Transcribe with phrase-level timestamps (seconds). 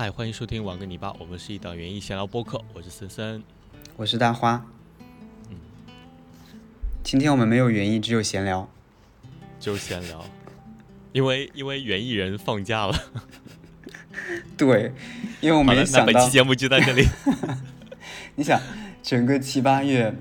[0.00, 3.42] 嗨，欢迎收听玩个泥巴，我们是一档园艺闲聊播客，我是森森，
[3.96, 4.64] 我是大花。
[5.50, 5.56] 嗯，
[7.02, 8.70] 今天我们没有园艺，只有闲聊，
[9.58, 10.24] 只有闲聊，
[11.10, 12.94] 因为因为园艺人放假了。
[14.56, 14.92] 对，
[15.40, 17.04] 因为我们想到本期节目就在这里。
[18.36, 18.60] 你想，
[19.02, 20.14] 整个七八月，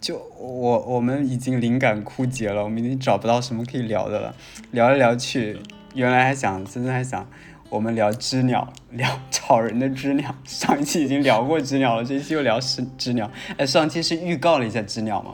[0.00, 4.34] 就我我们已经灵感枯竭了，我们已经找不到什么可以聊的了。
[4.70, 5.60] 聊来聊去，
[5.92, 7.28] 原来还想，森森还想。
[7.68, 10.34] 我们聊知鸟， 聊吵人的知鸟。
[10.44, 13.30] 上一期已经聊过知鸟了，这一期又聊知知鸟。
[13.56, 15.32] 哎，上期是预告了一下知鸟嘛？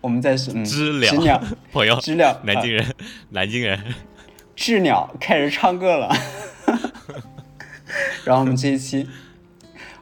[0.00, 2.94] 我们在是知鸟 朋友，知鸟， 南京人，
[3.30, 3.78] 南京人，
[4.54, 6.14] 知鸟开始唱歌了。
[8.24, 9.08] 然后我们这一期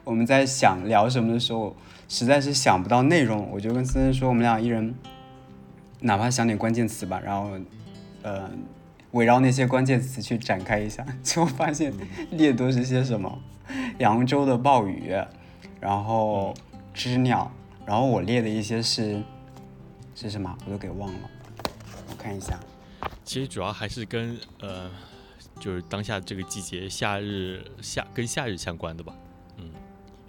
[0.03, 1.75] 我们在想聊什么的时候，
[2.07, 4.93] 实在是想不到内容，我就跟森森说，我们俩一人
[6.01, 7.51] 哪怕想点关键词吧，然后
[8.21, 8.49] 呃。
[9.11, 11.93] 围绕那些关键词去展开一下， 就发现
[12.31, 13.41] 列都是些什么？
[13.99, 15.13] 扬州的暴雨，
[15.79, 16.53] 然后
[16.93, 17.51] 知鸟，
[17.85, 19.21] 然后我列的一些是
[20.15, 20.57] 是什么？
[20.65, 21.19] 我都给忘了。
[22.09, 22.59] 我看一下，
[23.23, 24.89] 其实主要还是跟呃，
[25.59, 29.13] 就是当下这个季节，夏日夏跟夏日相关的吧。
[29.57, 29.69] 嗯，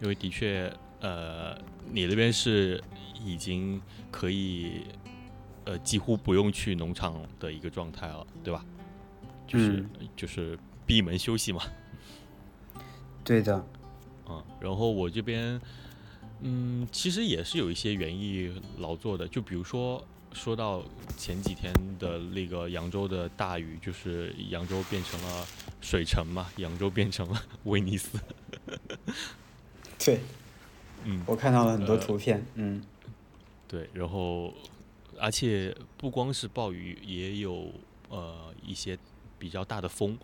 [0.03, 1.56] 因为的确，呃，
[1.91, 2.83] 你那边是
[3.25, 4.87] 已经可以。
[5.71, 8.65] 呃，几乎不用去农场的一个状态了，对吧？
[9.47, 11.62] 就是就是闭门休息嘛。
[13.23, 13.65] 对的。
[14.29, 15.61] 嗯，然后我这边，
[16.41, 20.83] 嗯，其实也是有一些园艺劳作的，就比如说说到
[21.17, 25.47] 前几天的那个扬州的大雨，就是扬州变成了
[25.81, 28.19] 水城嘛，扬州变成了 威尼斯。
[30.05, 30.19] 对。
[31.05, 32.45] 嗯，我看到了很多图片。
[32.57, 32.83] 嗯。
[33.69, 34.53] 对，然后。
[35.21, 37.71] 而且不光是暴雨，也有
[38.09, 38.99] 呃一些
[39.39, 40.19] 比较大的风，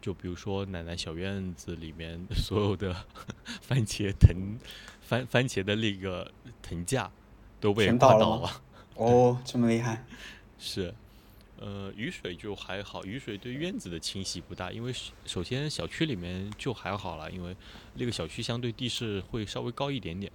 [0.00, 2.94] 就比如说奶奶小院子里面 所有的
[3.60, 4.56] 番茄藤、
[5.00, 6.30] 番番茄的那个
[6.62, 7.10] 藤架
[7.60, 8.62] 都被刮倒了。
[8.94, 10.04] 哦，这么厉害！
[10.56, 10.94] 是，
[11.58, 14.94] 呃，雨水就还好，雨水对院子的清洗不大，因为
[15.26, 17.56] 首先小区里面就还好了，因为
[17.94, 20.30] 那个小区相对地势会稍微高一点点，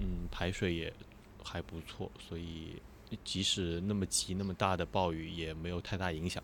[0.00, 0.92] 嗯，排水也
[1.42, 2.76] 还不错，所以。
[3.24, 6.42] 即使那么急、那么大的暴雨，也没有太大影响。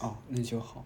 [0.00, 0.84] 哦，那就好。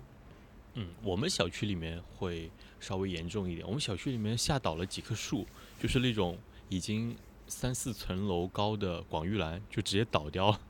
[0.75, 3.67] 嗯，我们小区里面会稍微严重一点。
[3.67, 5.47] 我们小区里面下倒了几棵树，
[5.81, 6.39] 就是那种
[6.69, 7.17] 已经
[7.49, 10.61] 三四层楼高的广玉兰，就直接倒掉了。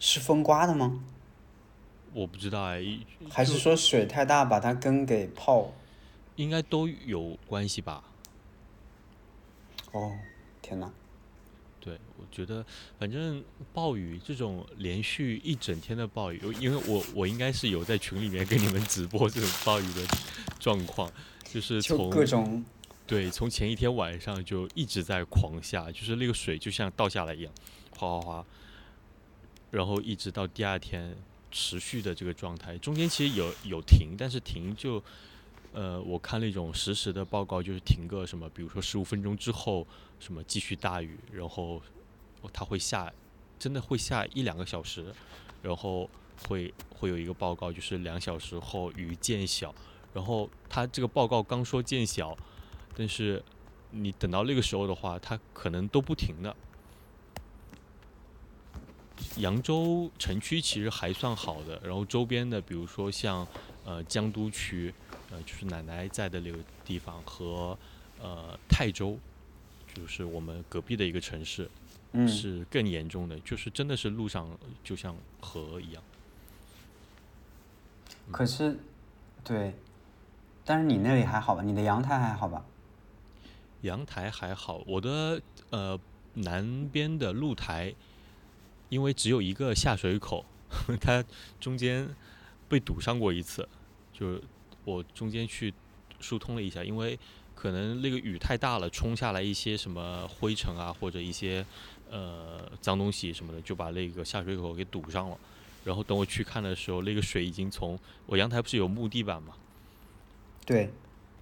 [0.00, 1.04] 是风刮的吗？
[2.14, 2.98] 我不知道哎。
[3.28, 5.72] 还是说水太大把它根给泡？
[6.36, 8.02] 应该都有关系吧。
[9.92, 10.18] 哦，
[10.62, 10.90] 天哪！
[11.86, 12.66] 对，我觉得
[12.98, 20.02] 反正暴雨这种连续一整天的暴雨，因为我我应该是有在群里面跟你们直播这种暴雨的
[20.58, 21.08] 状况，
[21.44, 22.64] 就是从各种
[23.06, 27.52] 对，从前一天晚上就一直在狂下，就是那个水就像倒下来一样，
[27.96, 28.46] 哗哗哗，
[29.70, 31.16] 然后一直到第二天
[31.52, 35.00] 持续的这个状态，中间其实有有停，但是停就。
[35.76, 39.86] 呃，我看那种实时的报告，就是停个什么，比如说十五分钟之后，
[40.18, 41.82] 什么继续大雨，然后
[42.50, 43.12] 它会下，
[43.58, 45.14] 真的会下一两个小时，
[45.60, 46.08] 然后
[46.48, 49.74] 会会有一个报告，就是两小时后雨渐小，
[50.14, 52.34] 然后它这个报告刚说渐小，
[52.96, 53.44] 但是
[53.90, 56.56] 你等到那个时候的话，它可能都不停的。
[59.36, 63.46] 扬州城区其实还算好的，然后周边的，比如说像
[63.84, 64.94] 呃江都区。
[65.36, 67.76] 呃，就是奶奶在的那个地方和
[68.20, 69.18] 呃泰州，
[69.92, 71.68] 就是我们隔壁的一个城市，
[72.26, 76.02] 是更严重的，就是真的是路上就像河一样。
[78.30, 78.78] 可是，
[79.44, 79.74] 对，
[80.64, 81.62] 但是你那里还好吧？
[81.62, 82.64] 你的阳台还好吧？
[83.82, 86.00] 阳台还好，我的呃
[86.34, 87.94] 南边的露台，
[88.88, 90.46] 因为只有一个下水口，
[90.98, 91.22] 它
[91.60, 92.08] 中间
[92.68, 93.68] 被堵上过一次，
[94.14, 94.40] 就。
[94.86, 95.74] 我中间去
[96.20, 97.18] 疏通了一下，因为
[97.56, 101.66] 可能那个雨太大了，冲下来一些什么灰尘啊，或者一些
[102.08, 105.36] 呃脏东西什么的，就把那个下水口给堵上了。
[105.84, 109.54] 然后等我去看的时候，那个水已经从我阳台不是有木地板嘛？
[110.64, 110.90] 对，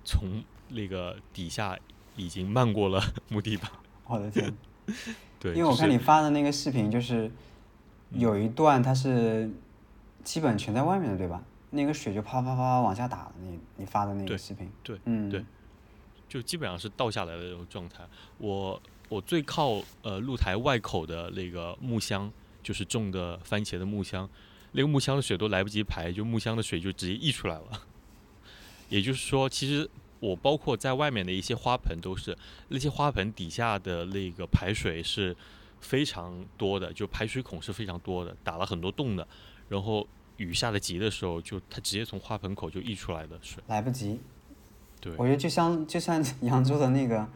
[0.04, 1.78] 从那个底下
[2.16, 3.70] 已经漫过了 木地板。
[4.06, 4.54] 我的天！
[5.40, 7.30] 对，因为我看你发的那个视频，就是
[8.12, 9.50] 有一段它是
[10.22, 11.42] 基本全在外面的，对吧？
[11.74, 15.44] 那个水就啪啪啪往下打，你你发的那个视频，对，嗯，对，
[16.28, 18.04] 就基本上是倒下来的那种状态。
[18.38, 22.32] 我我最靠呃露台外口的那个木箱，
[22.62, 24.28] 就是种的番茄的木箱，
[24.72, 27.82] 那个木箱的水都来不及排，就木箱的水就直接溢出来了。
[28.88, 29.88] 也就是说，其实
[30.20, 32.36] 我包括在外面的一些花盆都是，
[32.68, 35.36] 那些花盆底下的那个排水是
[35.80, 39.26] 非常多的，就排水孔是非常多的，打了很多洞的。
[39.68, 40.06] 然后
[40.36, 43.62] 雨下的急的时候，就它直接从花盆口就溢出来的水。
[43.68, 44.20] 来不及。
[45.00, 47.26] 对，我觉得就像就像 扬州的那个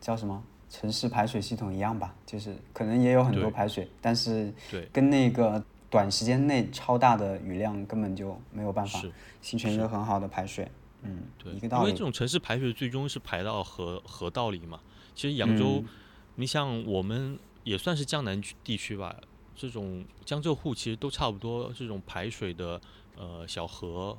[0.00, 9.02] 叫什么城市排水系统一样吧，就是可能也有很多排水，但是对，跟那个短时间内超大的雨量根本就没有办法，
[9.42, 10.66] 形成一个很好的排水。
[11.02, 11.84] 嗯，对，一个道理。
[11.84, 14.80] 因为这种城市排水最终是排到河河道里嘛。
[15.14, 15.88] 其实扬州，嗯
[16.36, 19.16] 你像我们也算是江南区地区吧，
[19.56, 22.80] 这种江浙沪其实都差不多，这种排水的
[23.16, 24.16] 呃小河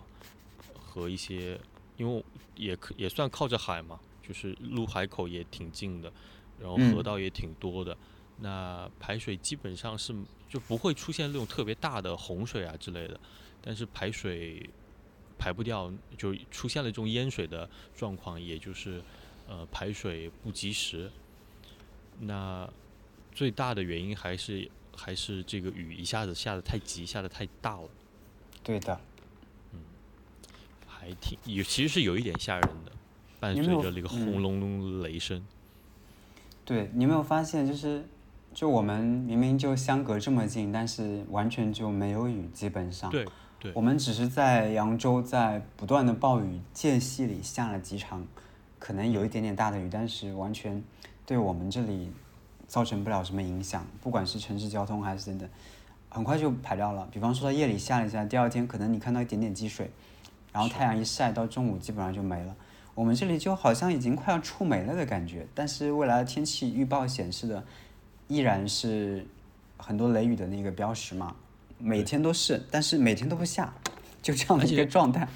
[0.77, 1.59] 和一些，
[1.97, 2.23] 因为
[2.55, 6.11] 也可也算靠着海嘛，就是入海口也挺近的，
[6.59, 7.95] 然后河嗯道也挺多的。
[8.39, 10.13] 那排水基本上是
[10.49, 13.19] 就不会出现那种特别大的洪水啊之类的，
[13.61, 14.67] 但是排水
[15.37, 19.01] 排不掉，就出现了这种淹水的状况，也就是
[19.47, 21.11] 呃排水不及时。
[22.19, 22.67] 那
[23.33, 27.87] 最大的原因还是还是这个雨一下子下的太急，下的太大了，
[28.63, 28.99] 对的，
[29.71, 29.79] 嗯
[30.87, 32.91] 还挺有其实是有一点吓人的，
[33.39, 35.45] 伴随着那个嗯轰隆隆雷声。
[36.65, 38.03] 对你有没有发现，就是
[38.53, 43.09] 就我们明明就相隔这么近，但是完全就没有雨，基本上。
[43.11, 43.25] 对
[43.59, 48.27] 对我们只是在扬州在不断的暴雨间隙里下了几场，
[48.79, 50.83] 可能有一点点大的雨，但是完全
[51.25, 52.11] 对我们这里
[52.67, 55.49] 造成不了什么影响，不管是城市交通还是等等，
[56.09, 57.07] 很快就排掉了。
[57.11, 59.89] 比方说它夜里下了一下，第二天可能你看到一点点积水，
[60.51, 62.55] 然后太阳一晒，到中午基本上就没了。
[62.93, 67.63] 我们这里就好像已经快要触没了的感觉，但是未来的天气预报显示的
[68.27, 69.25] 依然是
[69.77, 71.35] 很多雷雨的那个标识嘛，
[71.77, 73.71] 每天都是，但是每天都不下，
[74.21, 75.27] 就这样的一个状态。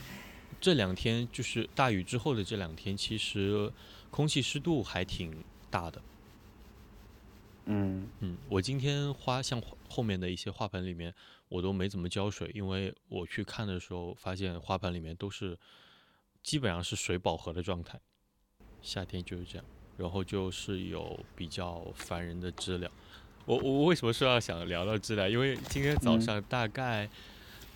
[0.59, 3.71] 这两天就是大雨之后的这两天，其实
[4.09, 5.31] 空气湿度还挺
[5.69, 6.01] 大的。
[7.65, 11.13] 嗯嗯，我今天花像后面的一些花盆里面，
[11.47, 15.57] 我都没怎么浇水，因为我去看的时候发现花盆里面都是
[16.41, 17.99] 基本上是水饱和的状态。
[18.81, 19.65] 夏天就是这样，
[19.97, 22.89] 然后就是有比较烦人的知了。
[23.45, 25.29] 我我为什么说要想聊到知了？
[25.29, 27.07] 因为今天早嗯上大概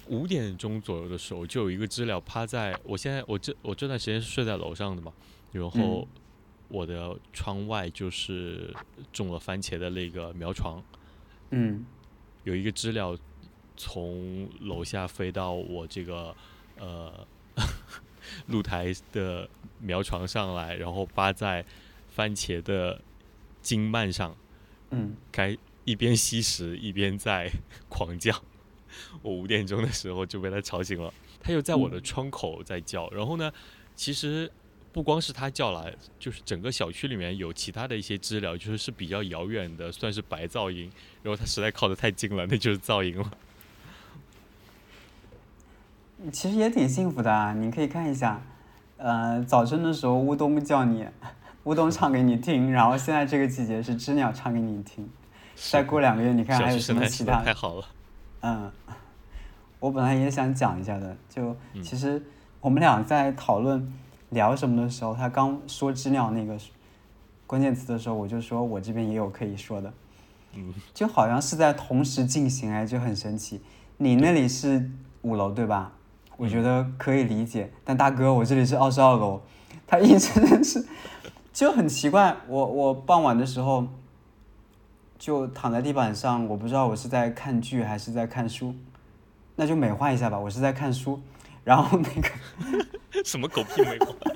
[0.08, 5.14] 五点钟左右的时候，就有一个知了趴在我现在我这我这段时间是睡在楼上的嘛，
[5.52, 6.22] 然后嗯
[6.68, 8.74] 我的窗外就是
[9.14, 10.84] 种了番茄的那个苗床，
[11.52, 11.86] 嗯。
[12.44, 13.18] 有一个知了
[13.76, 16.36] 从楼下飞到我这个
[16.78, 17.26] 呃
[18.48, 21.66] 露台的苗床上来，然后扒在
[22.08, 23.02] 番茄的
[23.64, 24.38] 茎蔓上，
[24.92, 27.52] 嗯，该一边吸食一边在
[27.90, 28.40] 狂叫。
[29.24, 33.10] 我五点钟的时候就被它吵醒了，它又在我的窗口在叫。
[33.10, 33.52] 然后呢，
[33.96, 34.52] 其实
[34.96, 40.90] 不光是他叫来，就是整个小区里面有其他的一些知了，就是是比较遥远的，算是白噪音。
[41.22, 43.30] 然后它实在靠得太近了，那就是噪音了。
[46.32, 47.54] 其实也挺幸福的啊。
[47.54, 48.42] 你可以看一下，
[48.96, 51.06] 呃，早晨的时候乌冬叫你，
[51.66, 55.10] 乌冬唱给你听，然后现在这个季节是知了唱给你听。
[55.58, 57.86] 再过两个月，你看还有什么其他太好了。
[58.44, 58.72] 嗯，
[59.82, 62.24] 我本来也想讲一下的，就嗯其实
[62.62, 63.94] 我们俩在讨论
[64.36, 66.56] 聊什么的时候，他刚说知了那个
[67.48, 69.92] 关键词的时候，我就说我这边也有可以说的，
[70.94, 73.62] 就好像是在同时进行，哎，就很神奇。
[73.98, 74.92] 你那里是
[75.24, 75.94] 五楼对吧？
[76.38, 79.42] 我觉得可以理解，但大哥，我这里是二十二楼，
[79.88, 80.86] 他一直是
[81.54, 82.36] 就很奇怪。
[82.48, 83.88] 我我傍晚的时候
[85.18, 88.76] 就躺在地板上，我不知道我是在看剧还是在看书，
[89.56, 91.22] 那就美化一下吧，我是在看书。
[91.64, 92.30] 然后那个，
[93.24, 94.16] 什么狗屁美国？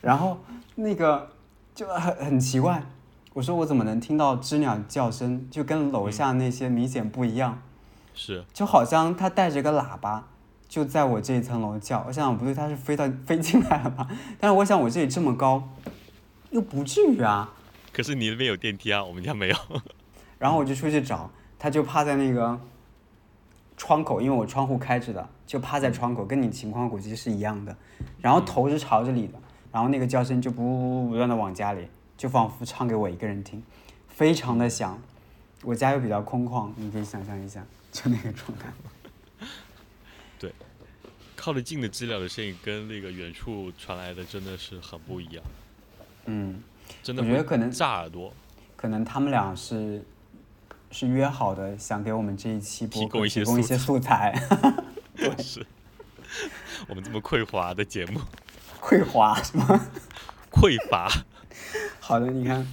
[0.00, 0.38] 然后
[0.76, 1.30] 那个
[1.74, 2.82] 就很很奇怪，
[3.34, 7.60] 我说我怎么能听到知了叫声，就跟楼下那些明显不一样。
[8.14, 10.28] 是就好像它带着个喇叭，
[10.68, 12.04] 就在我这一层楼叫。
[12.06, 14.08] 我想想不对，它是飞到飞进来了吧？
[14.40, 15.68] 但是我想我这里这么高，
[16.50, 17.52] 又不至于啊。
[17.92, 19.56] 可是你那边有电梯啊，我们家没有。
[20.38, 22.58] 然后我就出去找，它就趴在那个
[23.76, 27.74] 窗口，因为我窗户开着的，就趴在窗口，跟你情况估计是一样的。
[28.20, 29.40] 然后头是朝着里的，
[29.72, 31.88] 然后那个叫声就不不不断的往家里，
[32.18, 33.62] 就仿佛唱给我一个人听，
[34.08, 35.00] 非常的响。
[35.62, 38.68] 我家又比较空旷，你可以想象一下，就那个状态。
[40.38, 40.52] 对
[41.34, 45.42] 靠得近的知了的声音跟那个远处传来的真的是很不一样，
[46.26, 46.60] 嗯。
[47.02, 48.32] 真的会我觉得可能炸耳朵。
[48.76, 50.02] 可能他们俩是
[50.90, 54.34] 是约好的，想给我们这一期播提供一些素材。
[55.42, 55.66] 是，
[56.88, 58.20] 我们这么匮乏的节目，
[58.80, 59.88] 匮乏是吗？
[60.50, 61.10] 匮乏。
[62.00, 62.66] 好的，你看，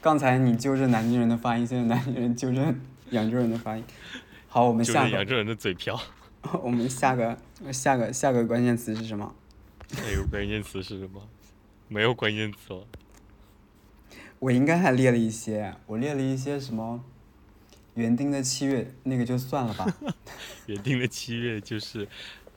[0.00, 3.84] 刚才你纠正南京人的发音，现在南京人纠正扬州人的发音。
[4.48, 6.00] 好，我们下个，扬州人的嘴瓢。
[6.62, 7.36] 我们下个
[7.72, 9.34] 下个下个关键词是什么？
[9.90, 11.28] 那个关键词是什么？
[11.88, 12.86] 没有关键词了。
[14.38, 17.04] 我应该还列了一些，我列了一些什么
[17.98, 19.84] 园丁的七月，那个就算了吧。
[20.66, 22.06] 园丁的七月就是，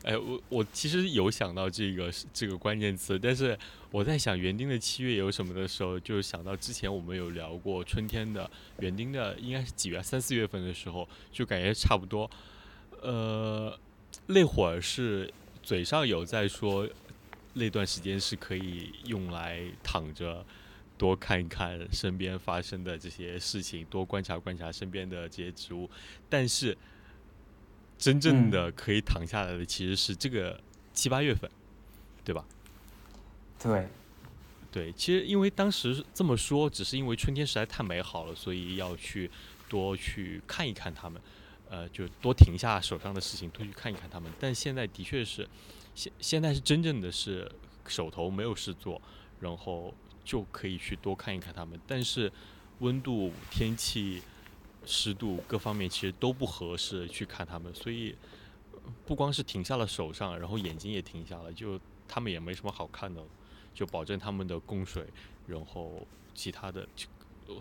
[0.04, 3.58] 哎，我我其实有想到这个这个关键词，但是
[3.90, 10.02] 我在想园丁的七月有什么的时候，就想到之前我们有聊过春天的园丁的，应该是几月？
[10.04, 12.30] 三四月份的时候，就感觉差不多。
[13.02, 13.76] 呃，
[14.28, 15.34] 那会儿是
[15.64, 16.88] 嘴上有在说，
[17.54, 20.46] 那段时间是可以用来躺着。
[21.02, 25.90] 多看一看身边发生的这些事情，多观察观察身边的这些植物，
[26.30, 26.78] 但是
[27.98, 30.62] 真正的可以躺下来的其实是这个
[30.94, 31.50] 七八月份，
[32.24, 32.46] 对吧？
[33.60, 33.88] 对，
[34.72, 39.28] 对，其实因为当时这么说，只是因为春天实在太美好了，所以要去
[39.68, 41.20] 多去看一看它们，
[41.68, 44.32] 呃，就多停下手上的事情，多去看一看它们。
[44.40, 45.50] 但现在的确是，
[45.96, 47.52] 现现在是真正的是
[47.88, 49.02] 手头没有事做，
[49.40, 49.92] 然后
[50.24, 51.80] 就可以去多看一看它们。
[51.88, 52.32] 但是
[52.80, 54.22] 温度、天气、
[54.86, 58.16] 湿度各方面其实都不合适去看它们，所以
[59.06, 63.22] 不光是停下了手上，然后眼睛也停下了，就它们也没什么好看的。
[63.74, 65.08] 就保证它们的供水，
[65.48, 67.08] 然后其他的就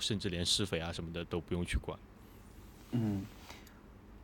[0.00, 1.97] 甚至连施肥啊什么的都不用去管。
[2.90, 3.25] 嗯，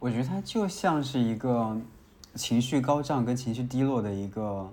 [0.00, 1.81] 我觉得它就像是一个
[2.35, 4.73] 情绪高涨跟情绪低落的一个，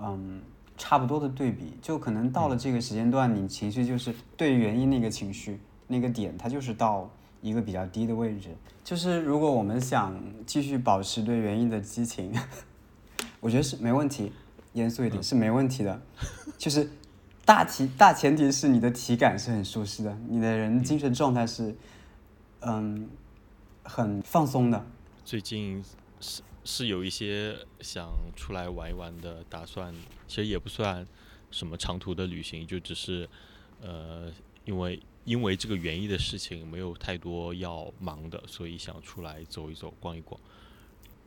[0.00, 0.42] 嗯，
[0.78, 1.76] 差不多的对比。
[1.82, 7.10] 就可能到了这个时间段，你情绪就是对于原因那个情绪那个点，它就是到
[7.42, 8.48] 一个比较低的位置。
[8.82, 12.32] 就是如果我们想继续保持对原因的激情，
[13.40, 14.32] 我觉得是没问题。
[14.74, 16.00] 严肃一点是没问题的，
[16.56, 16.88] 就是
[17.44, 21.74] 大体大前提是你的体感是很舒适的，你的人精神状态是，
[22.60, 23.08] 嗯，
[23.82, 24.84] 很放松的。
[25.24, 25.82] 最近
[26.20, 29.90] 是是有一些想出来玩一玩的打算，
[30.26, 31.06] 其实也不算
[31.50, 33.26] 什么长途的旅行，就只是
[33.80, 34.30] 呃，
[34.66, 40.38] 因为因为这个园艺的事情没有太多要忙的，所以想出来走一走、逛一逛。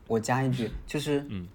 [0.06, 1.48] 我加一句，就是嗯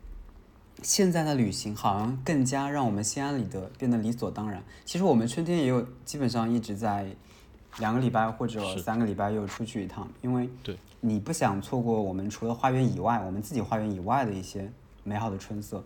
[0.83, 4.65] 现在的旅行好像更加让我们心安理得，变得理所当然。
[4.85, 7.15] 其实我们春天也有，基本上一直在
[7.79, 14.71] 两个礼拜或者三个礼拜又出去一趟，因为对你不想错过我们除了花园以外，我们自己花园以外的一些
[15.05, 15.85] 美好的春色，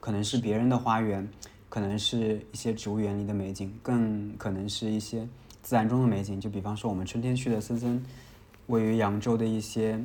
[0.00, 1.28] 可能是别人的花园，
[1.68, 5.28] 可能是一些植物园里的美景，更可能是一些
[5.62, 6.40] 自然中的美景。
[6.40, 8.04] 就比方说我们春天去的森森，
[8.68, 10.02] 位于扬州的一些，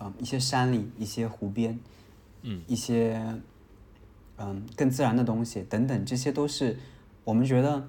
[0.00, 1.78] 嗯，一些山里，一些湖边，
[2.42, 3.22] 嗯，一些，
[4.36, 6.76] 嗯，更自然的东西等等，这些都是
[7.24, 7.88] 我们觉得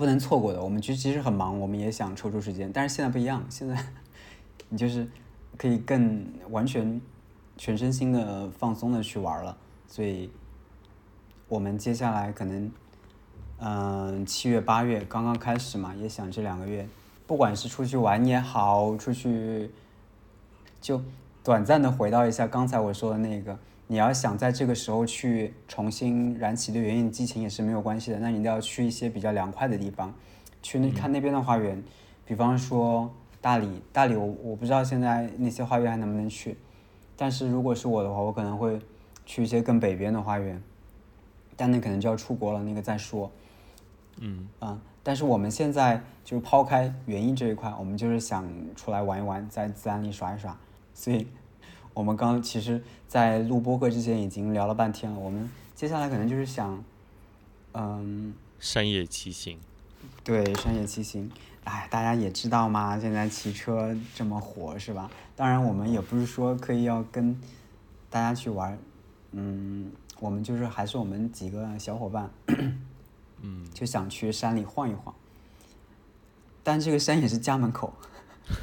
[0.00, 0.62] 不能错过的。
[0.62, 3.76] 我们其实其实很忙，我们也想抽出时间，但是现在不一样，现在
[4.70, 5.06] 你就是
[5.58, 6.98] 可以更完全
[7.58, 9.54] 全身心的放松的去玩了。
[9.86, 10.30] 所以，
[11.48, 12.72] 我们接下来可能，
[13.58, 16.88] 嗯，七月八月刚刚开始嘛，也想这两个月，
[17.26, 19.70] 不管是出去玩也好，出去
[20.80, 21.02] 就
[21.44, 23.58] 短暂的回到一下刚才我说的那个，
[23.90, 30.14] 你要想在这个时候去重新燃起对园艺激情也是没有关系的，那你一定要去一些比较凉快的地方，
[30.62, 31.82] 去那看那边的花园，
[32.24, 36.56] 比方说大理，大理我我不知道现在那些花园还能不能去，
[37.16, 38.78] 但是如果是我的话，我可能会
[39.26, 40.62] 去一些更北边的花园，
[41.56, 43.28] 但那可能就要出国了，那个再说。
[44.20, 50.56] 嗯嗯，但是我们现在就是抛开园艺这一块，我们就是想出来玩一玩，在自然里耍一耍。
[50.94, 51.26] 所以，
[51.94, 55.18] 我们刚其实，在录播课之前已经聊了半天了。
[55.18, 56.82] 我们接下来可能就是想，
[57.72, 59.58] 嗯，山野骑行，
[60.22, 61.30] 对，山野骑行。
[61.64, 65.10] 哎，大家也知道嘛，现在骑车这么火，是吧？
[65.36, 67.38] 当然，我们也不是说刻意要跟
[68.08, 68.78] 大家去玩儿，
[69.32, 72.30] 嗯，我们就是还是我们几个小伙伴，
[73.42, 75.14] 嗯，就想去山里晃一晃。
[76.62, 77.92] 但这个山也是家门口，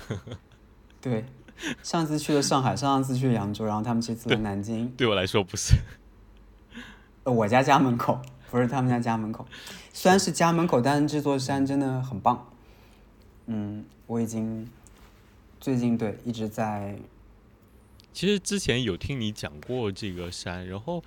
[1.02, 1.26] 对，
[1.84, 5.76] 上次去了上海，上上次去了扬州，然后他们这次来南京，对我来说不是。
[7.24, 9.46] 呃我家家门口，不是他们家家门口。
[9.92, 12.48] 虽然是家门口，但是这座山真的很棒。
[13.48, 14.70] 嗯，我已经
[15.60, 16.98] 最近对一直在
[18.14, 21.04] 其实之前有听你讲过这个山，然后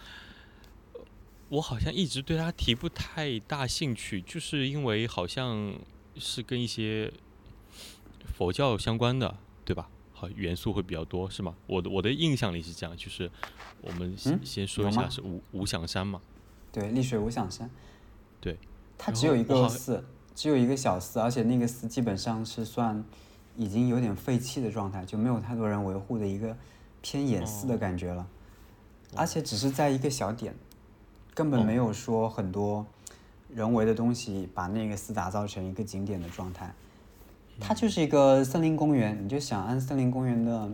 [0.92, 1.00] 呃
[1.48, 5.74] 我好像一直对它提不太大兴趣，就是因为好像
[6.16, 7.12] 是跟一些
[8.36, 9.88] 佛教相关的，对吧？
[10.20, 11.54] 好元素会比较多，是吗？
[11.66, 13.30] 我的我的印象里是这样，就是
[13.80, 16.20] 我们先嗯先说一下是无无响山嘛，
[16.70, 17.70] 对，丽水五响山，
[18.38, 18.58] 对，
[18.98, 23.02] 它只有一个寺，只有一个小寺，而且那个寺基本上是算
[23.56, 26.54] 已经有点废弃的状态，就没有太多人维护的一个
[27.00, 28.26] 偏野寺的感觉了，
[29.16, 30.54] 而且只是在一个小点，
[31.32, 32.86] 根本没有说很多
[33.48, 36.74] 人为的东西把那个寺打造成一个景点的状态，
[37.60, 40.68] 它就是一个森林公园，你就想按森林公园的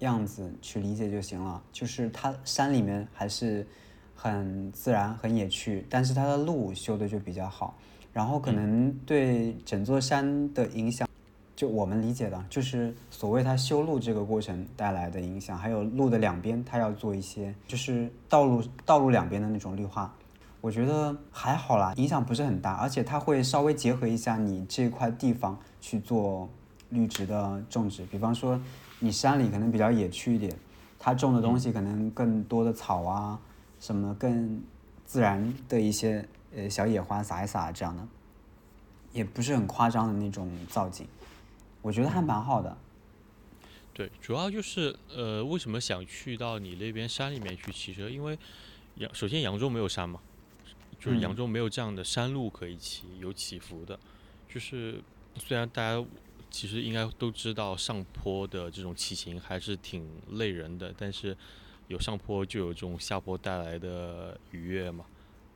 [0.00, 3.66] 样子去理解就行了，就是它山里面还是
[4.14, 7.78] 很自然、很野趣，但是它的路修的就比较好，
[8.12, 11.08] 然后可能对整座山的影响，
[11.56, 20.12] 就我们理解的，就是所谓它修路这个过程带来的影响，还有路的两边它要做一些，就是道路道路两边的那种绿化。
[20.60, 26.48] 我觉得还好啦，影响不是很大，而且它会稍微结合一下你这块地方去做
[26.90, 28.58] 绿植的种植，比方说
[29.00, 30.56] 你山里可能比较野趣一点，
[30.98, 33.38] 它种的东西可能更多的草啊
[33.80, 34.62] 什么更
[35.04, 38.06] 自然的一些呃小野花撒一撒这样的，
[39.12, 41.06] 也不是很夸张的那种造景，
[41.82, 42.74] 我觉得还蛮好的。
[43.92, 48.08] 对，主要就是呃，为什么想去到你那边山里面去骑车？
[48.08, 48.38] 因为
[48.94, 50.20] 扬首先扬州没有山嘛，
[51.00, 53.98] 就是扬嗯州没有这样的山路可以骑，有起伏的。
[54.48, 55.02] 就是
[55.38, 56.04] 虽然大家
[56.50, 61.36] 其实应该都知道上坡的这种骑行还是挺累人的，但是
[61.88, 65.06] 有上坡就有这种下坡带来的愉悦嘛，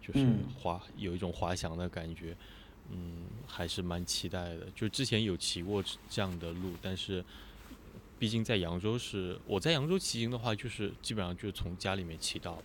[0.01, 2.37] 就是嗯滑有一种滑翔的感觉。
[2.89, 4.69] 嗯，还是蛮期待的。
[4.73, 7.25] 就之前有骑过这样的路，但是
[8.17, 12.63] 毕竟在扬州是我在扬州骑行的话，就是基本上就是从家里面骑到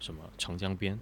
[0.00, 0.98] 什么长江边，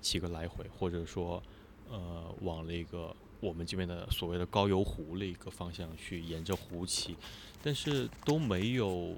[0.00, 1.42] 骑个来回，或者说
[1.90, 7.16] 呃往那个我们这边的所谓的高邮湖那个方向去沿着湖骑，
[7.60, 9.16] 但是都没有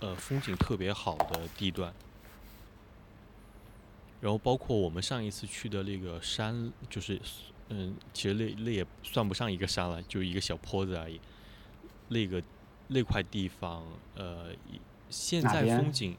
[0.00, 1.92] 呃风景特别好的地段。
[4.22, 7.20] 然后包括我们上一次去的那个山，就是
[7.68, 11.20] 嗯，其实那那也算不上一个山了，就一个小坡子而已。
[12.08, 12.42] 那个
[12.88, 14.46] 那块地方，呃，
[15.10, 16.16] 现在风景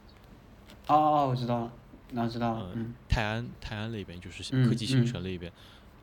[0.85, 1.73] 哦哦，我知道了，
[2.11, 5.51] 那知道了，嗯嗯泰安泰安那边就是嗯科技新嗯城那边，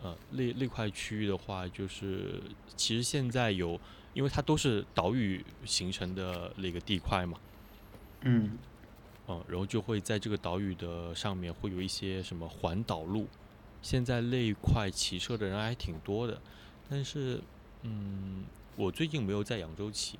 [0.02, 2.40] 呃，那那块区域的话，就是
[2.76, 3.80] 其实现在有，
[4.14, 7.38] 因为它都是岛屿形成的那个地块嘛，
[8.22, 8.56] 嗯
[9.26, 13.26] 嗯，然后就会在这个岛屿的上面会有一些什么环岛路，
[13.82, 16.40] 现在那一块骑车的人还挺多的，
[16.88, 17.40] 但是，
[17.82, 18.44] 嗯，
[18.76, 20.18] 我最近没有在扬州骑，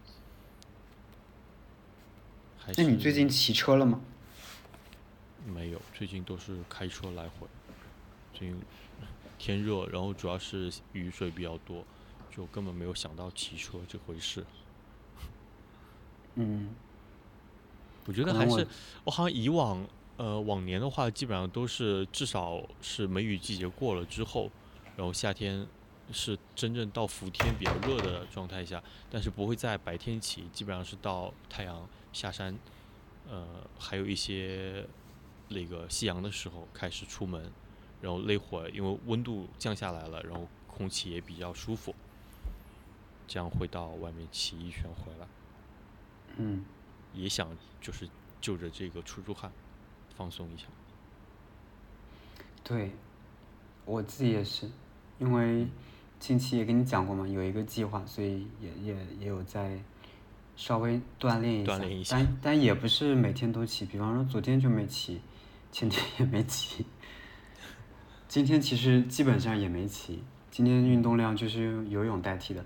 [2.59, 4.01] 还是那你最近骑车了吗？
[5.47, 7.47] 没有，最近都是开车来回，
[8.35, 8.61] 最近
[9.39, 11.85] 天热，然后主要是雨水比较多，
[12.31, 14.45] 就根本没有想到骑车这回事。
[16.35, 16.75] 嗯，
[18.07, 18.67] 我觉得还是
[19.05, 24.51] 我好像以往呃往年的话，基本上都是至少是梅雨季节过了之后，
[24.97, 25.67] 然后夏天
[26.13, 32.57] 是真正到伏天比较热的状态下，但是不会在白天骑，基本上是到太阳下山，
[33.29, 33.47] 呃，
[33.79, 34.87] 还有一些
[35.49, 37.51] 那个夕阳的时候开始出门，
[38.01, 41.95] 然后那会儿因为温度降下来了，然后空气也比较舒服，
[43.27, 45.27] 这样会到外面骑一圈回来。
[46.37, 46.65] 嗯，
[47.13, 47.49] 也想
[47.81, 48.09] 就是
[48.41, 49.51] 就着这个出出汗，
[50.17, 50.67] 放松一下。
[52.63, 52.93] 对，
[53.85, 54.71] 我自己也是，
[55.19, 55.67] 因为
[56.21, 59.81] 近期也跟你讲过嘛，有一个计划，所以也也也有在
[60.55, 65.21] 稍微锻炼一下，锻炼一下但但也不是每天都骑，比方说昨天就没骑，
[65.73, 66.85] 前天也没骑，
[68.29, 72.63] 今天其实基本上也没骑，今天运动量就是用游泳代替的，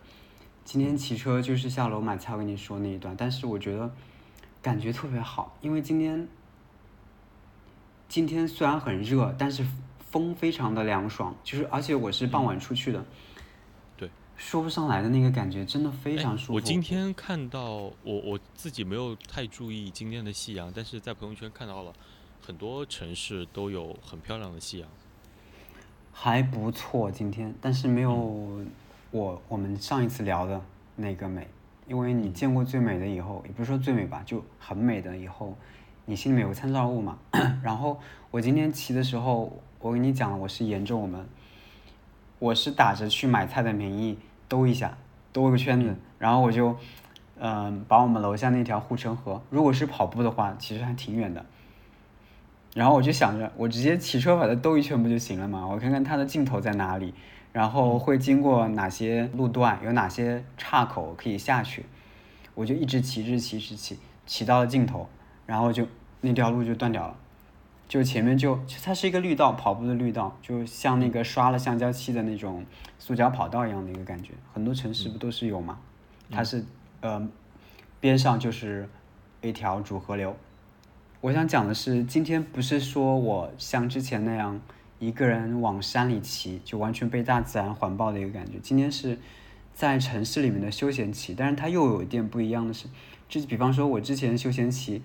[0.65, 3.89] 今天骑车就是下楼买菜，我跟你说那一段，但是我觉得
[4.61, 6.27] 感觉特别好，因为今天
[8.09, 9.65] 今天虽然很热，但是
[10.11, 13.07] 风非常的凉爽，就是而且我是傍晚出去的，
[13.97, 16.55] 对，说不上来的那个感觉，真的非哎常舒服。
[16.55, 17.95] 我今天看到我
[18.25, 21.93] 我自己没有太注意今天的夕阳，但是在朋友圈看到了
[22.45, 24.89] 很多城市都有很漂亮的夕阳。
[26.13, 28.63] 还不错，今天，但是没有
[29.11, 30.61] 我我们上一次聊的
[30.95, 31.49] 那个美，
[31.89, 35.57] 因为你见过最美的以后，也不是说最美吧，就很美的以后，
[36.05, 37.19] 你心里面有个参照物嘛。
[37.63, 37.99] 然后
[38.31, 41.27] 我今天骑的时候，我跟你讲了，我是沿着我们，
[42.39, 44.97] 我是打着去买菜的名义兜一下，
[45.33, 46.77] 兜一个圈子，然后我就，
[47.39, 51.45] 嗯、把我们楼下那条护城河，如果是跑步的话，其实还挺远的。
[52.75, 55.67] 然后我就想着，我直接骑车把它兜一圈不就行了吗？
[55.67, 57.13] 我看看它的尽头在哪里，
[57.53, 61.85] 然后会经过哪些路段，有哪些岔口可以下去。
[62.55, 65.07] 我就一直骑，一直骑，一直骑，骑到了尽头，
[65.45, 65.87] 然后就
[66.23, 67.15] 那条路就断掉了，
[67.89, 72.65] 就前面就它是一个绿道，跑步的绿道，就像那个刷了橡胶漆的那种
[72.99, 75.79] 塑胶跑道一样的一个感觉，很多城市不都是有吗？
[76.31, 76.65] 它是
[77.03, 77.29] 呃
[78.01, 78.89] 边上就是
[79.43, 80.35] 一条主河流。
[81.23, 84.61] 我想讲的是，今天不是说我像之前那样
[84.99, 88.59] 一个人往山里骑，就完全被大自然环抱的一个感觉。
[88.61, 89.17] 今天是
[89.73, 92.89] 在城市里面的休闲骑，但是它又有一点不一样的是，
[93.29, 95.01] 就比方说我之前休闲骑，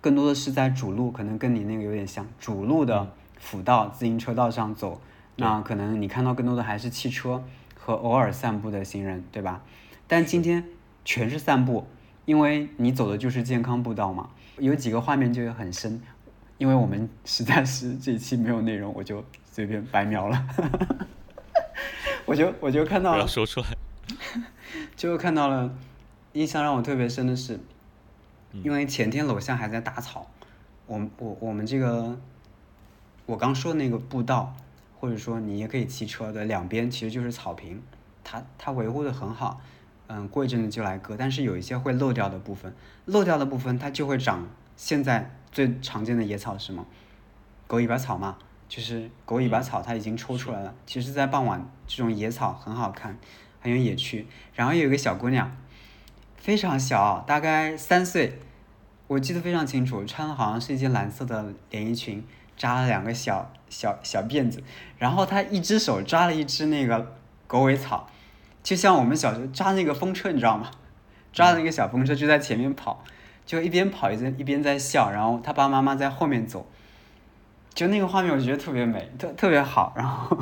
[0.00, 5.00] 更多的是在主路，可能跟你那个有点像，主路的辅道自行车道上走，
[5.34, 7.42] 那可能你看到更多的还是汽车
[7.76, 9.64] 和偶尔散步的行人，对吧？
[10.06, 10.62] 但今天
[11.04, 11.88] 全是散步，
[12.26, 14.30] 因为你走的就是健康步道嘛。
[14.58, 16.00] 有几个画面就很深，
[16.58, 20.46] 因为我们实在是这一期没有内容，我就随便白描了。
[22.24, 23.66] 我就我就看到了，不要说出来。
[24.94, 25.74] 就看到了，
[26.32, 27.58] 印象让我特别深的是，
[28.62, 30.30] 因为前天楼下还在打草，
[30.86, 32.18] 我我我们这个
[33.26, 34.54] 我刚说的那个步道，
[35.00, 37.82] 或者说你也可以骑车的两边其实就是草坪，
[38.22, 39.60] 它它维护的很好。
[40.14, 42.74] 嗯，过一阵子就来割，但是有一些会漏掉的部分，
[43.06, 44.46] 漏掉的部分它就会长
[44.76, 46.86] 现在最常见的野草是什么？
[47.66, 48.36] 狗尾巴草嘛，
[48.68, 50.74] 就是狗尾巴草，它已经抽出来了。
[50.84, 53.16] 其实，在傍晚，这种野草很好看，
[53.62, 54.26] 很有野趣。
[54.52, 55.56] 然后有一个小姑娘，
[56.36, 58.38] 非常小，大概三岁，
[59.06, 62.22] 我记得非常清楚，穿的好像是一件蓝色的连衣裙，
[62.54, 64.62] 扎了两个小小小辫子，
[64.98, 68.10] 然后她一只手抓了一只那个狗尾草。
[68.62, 70.70] 就像我们小时候抓那个风车，你知道吗？
[71.32, 73.02] 抓那个小风车就在前面跑，
[73.44, 76.66] 就一边跑一边一边在笑，然后他爸爸妈妈在后面走，
[77.74, 80.38] 就那个画面我觉得特别美，特特别好，然后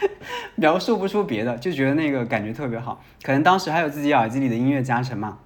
[0.56, 3.02] 描述不出别的，就觉得那个感觉特别好。
[3.22, 5.38] 可能当时还有自己耳机里的音乐加成嘛，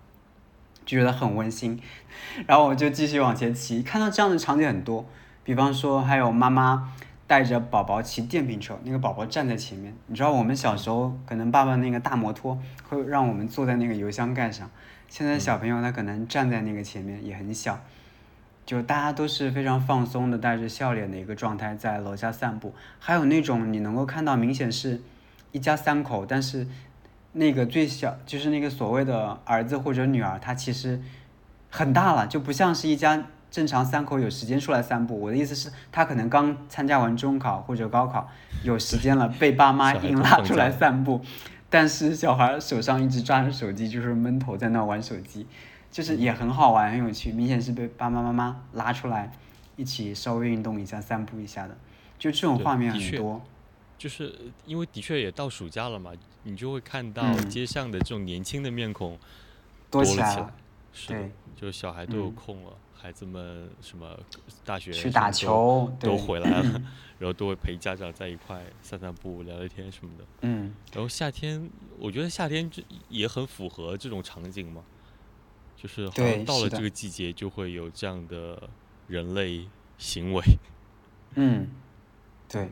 [0.85, 1.81] 就觉得很温馨。
[2.47, 5.07] 然后我就继续往前骑，看到这样的场景很多，
[5.45, 6.93] 比方说还有妈妈。
[7.27, 9.93] 带着宝宝骑电瓶车，那个宝宝站在前面。
[10.07, 12.57] 你知道我们小时候可能爸爸那个大摩托
[12.89, 14.71] 会让我们坐在那个油箱盖上，
[15.09, 17.81] 现在小朋友他可能站在那个前面也很小，
[18.65, 22.73] 就大家都是非常放松的，带着笑脸的一个状态在楼下散步。
[23.01, 25.01] 还有那种你能够看到明显是
[25.51, 26.69] 一家三口，但是
[27.33, 31.03] 那个最小就是那个所谓的儿子或者女儿，他其实
[31.71, 33.27] 很大了，就不像是一家。
[33.50, 38.28] 正常三口有时间出来散步，我的意思是，他可能刚参加完中考或者高考，
[38.62, 41.20] 有时间了，被爸妈硬拉出来散步，
[41.70, 45.46] 但是小孩手上一直抓着手机，就是闷头在那玩手机，
[45.90, 49.32] 就是也很好玩，很有趣，明显是被爸爸妈妈拉出来
[49.76, 51.76] 一起稍微运动一下、散步一下的，
[52.18, 53.40] 就这种画面很多。
[53.96, 54.35] 就是
[54.66, 56.11] 因为的确也到暑假了嘛，
[56.42, 59.18] 你就会看到街上的这种年轻的面孔
[59.90, 60.52] 多起来了，
[61.06, 62.72] 对，就小孩都有空了。
[63.07, 64.19] 孩子们什么
[64.64, 66.83] 大学去打球都回来了，
[67.21, 70.25] 然后都会陪家长在一块散散步、聊聊天什么的。
[70.40, 74.83] 嗯，然后夏天，我觉得夏天这也很符合这种场景嘛，
[75.77, 78.69] 就是好像到了这个季节就会有这样的
[79.07, 80.42] 人类行为。
[81.37, 81.69] 嗯，
[82.49, 82.69] 对，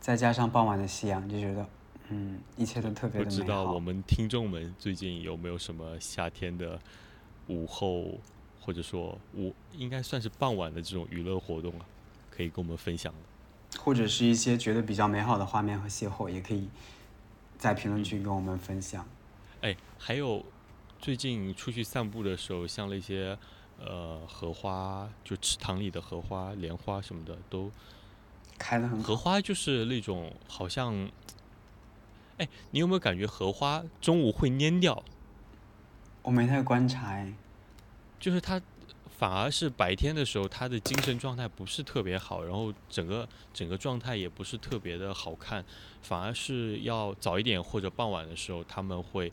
[0.00, 1.64] 再加上傍晚的夕阳，就觉得
[2.08, 3.22] 嗯，一切都特别。
[3.22, 6.76] 不知道我们听众们最近有没有什么夏天的
[7.46, 8.18] 午后？
[8.66, 11.86] 或者说，我应该算是傍晚的这种娱乐活动啊，
[12.28, 13.78] 可以跟我们分享的。
[13.78, 16.68] 或者是一些觉得比较美好的画面和邂逅，也可以
[17.56, 19.06] 在评论区跟我们分享。
[19.60, 20.44] 哎，还有
[20.98, 23.38] 最近出去散步的时候，像那些
[23.78, 27.70] 呃荷花，就池塘里的荷花、莲花什么的，都
[28.58, 29.00] 开的很。
[29.00, 31.08] 荷花就是那种好像，
[32.38, 35.04] 哎，你有没有感觉荷花中午会蔫掉？
[36.22, 37.32] 我没太观察哎。
[38.18, 38.60] 就是他，
[39.18, 45.64] 反而是白天的时候，他的精神状态不是特别好，然后整个整个状态也不是特别的好看，
[46.02, 49.32] 反而是要早一点或者傍晚的时候，他们会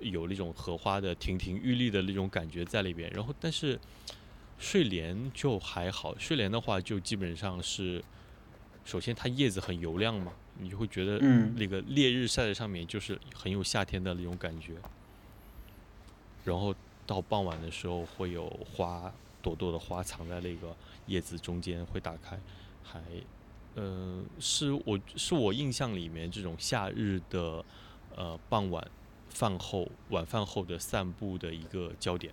[0.00, 3.10] 有那种荷花的亭亭玉立的那种感觉在里边。
[3.10, 3.78] 然后，但是
[4.58, 8.02] 睡莲就还好，睡莲的话就基本上是，
[8.84, 11.18] 首先它叶子很油亮嘛，你就会觉得
[11.56, 14.74] 那个烈日晒在上面就是很有夏天的那种感觉，
[16.44, 16.74] 然后。
[17.12, 20.74] 到傍晚的时候，会有花朵朵的花藏在那个
[21.08, 22.40] 叶子中间，会打开，
[22.82, 22.98] 还，
[23.74, 27.62] 呃，是我是我印象里面这种夏日的，
[28.16, 28.90] 呃，傍晚
[29.28, 32.32] 饭后晚饭后的散步的一个焦点。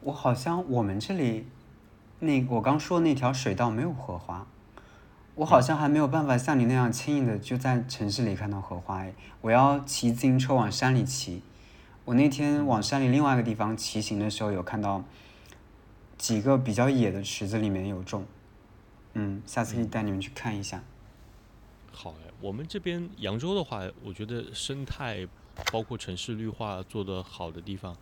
[0.00, 1.46] 我好像我们这里，
[2.18, 4.44] 那我刚说那条水道没有荷花。
[5.36, 9.06] 我好像还没有办法像你那样轻易的就在城市里看到荷花。
[9.42, 11.42] 我要骑自行车往山里骑，
[12.06, 15.04] 我那天往山里另外一个地方骑行的时候，有看到
[16.16, 18.24] 几个比较野的池子里面有种，
[19.12, 20.82] 嗯，下次可以带你们去看一下。
[21.92, 25.28] 好哎，我们这边扬州的话，我觉得生态
[25.70, 27.94] 包括城市绿化做得好的地方，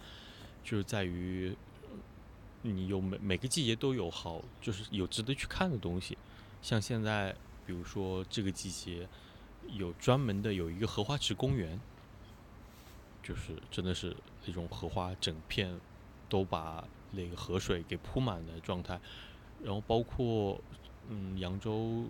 [0.63, 1.53] 就是在于
[2.63, 6.17] 你有每每个季节都有好，就是有值得去看的东西。
[6.65, 9.07] 像现在，比如说这个季节
[9.75, 11.79] 有专门的有一个荷花池公园。
[13.23, 15.81] 就是真的是那种荷花整片
[16.29, 19.01] 都把那个河水给铺满的状态，
[19.63, 20.61] 然后包括
[21.09, 22.05] 嗯扬州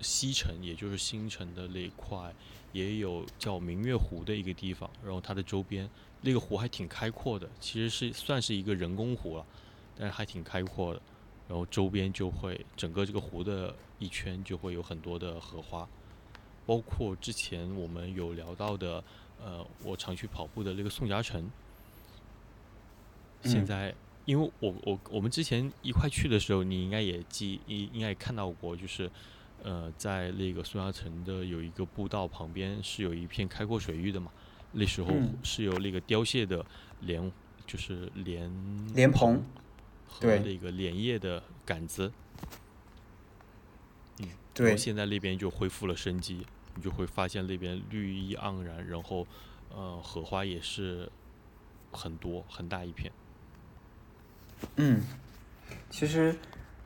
[0.00, 2.32] 西城，也就是新城的那一块，
[2.72, 9.44] 也有叫明月湖的一个地方，然后它的周边那个湖还挺开阔的，其实是算是一个人工湖了，
[9.96, 11.02] 但是还挺开阔的，
[11.48, 15.88] 然后周边就会整个这个湖的一圈就会有很多的荷花，
[16.66, 19.02] 包括之前我们有聊到的。
[19.40, 21.48] 呃，我常去跑步的那个宋家城，
[23.44, 29.08] 现在因为我我我们之前一块去的时候，你应该也记应应该也看到过，就是
[29.62, 34.28] 呃，在那个宋家城的有一个步道旁边是有一片开阔水域的嘛，
[34.72, 35.08] 那时候
[35.44, 36.66] 是有那个凋谢的
[37.02, 37.30] 莲，
[37.64, 38.50] 就是莲
[38.92, 39.40] 莲蓬
[40.20, 42.12] 和那个莲叶的杆子，
[44.20, 46.46] 嗯，对，现在那边就恢复了生机。
[46.74, 49.26] 你就会发现那边绿意盎然，然后，
[49.74, 51.10] 呃，荷花也是
[51.90, 53.10] 很多很大一片。
[54.76, 55.02] 嗯，
[55.90, 56.36] 其实，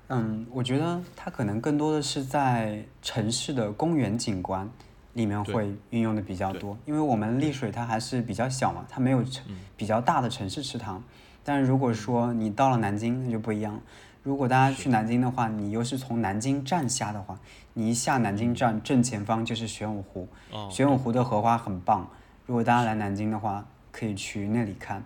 [0.09, 4.67] 嗯，我觉得它可能更多的是在城市的公园景观
[5.13, 9.45] 里面会运用的比较多，因为我们丽水它还是比较小嘛，它没有城
[9.77, 11.05] 比较大的城市池塘。
[11.45, 13.81] 但是如果说你到了南京，那就不一样。
[14.23, 17.39] 如果大家去南京的话，你又是从南京站下的话，
[17.75, 20.29] 你一下南京站，正前方就是玄武湖。
[20.71, 22.09] 玄武湖的荷花很棒，
[22.47, 25.03] 如果大家来南京的话，可以去那里看。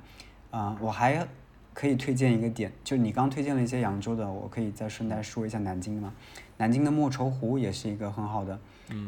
[0.51, 1.27] 啊，我还
[1.73, 6.13] 可以推荐一个点，就你刚推荐了一些扬州的，我可以再顺带说一下南京嘛。
[6.59, 8.59] 南京的莫愁湖也是一个很好的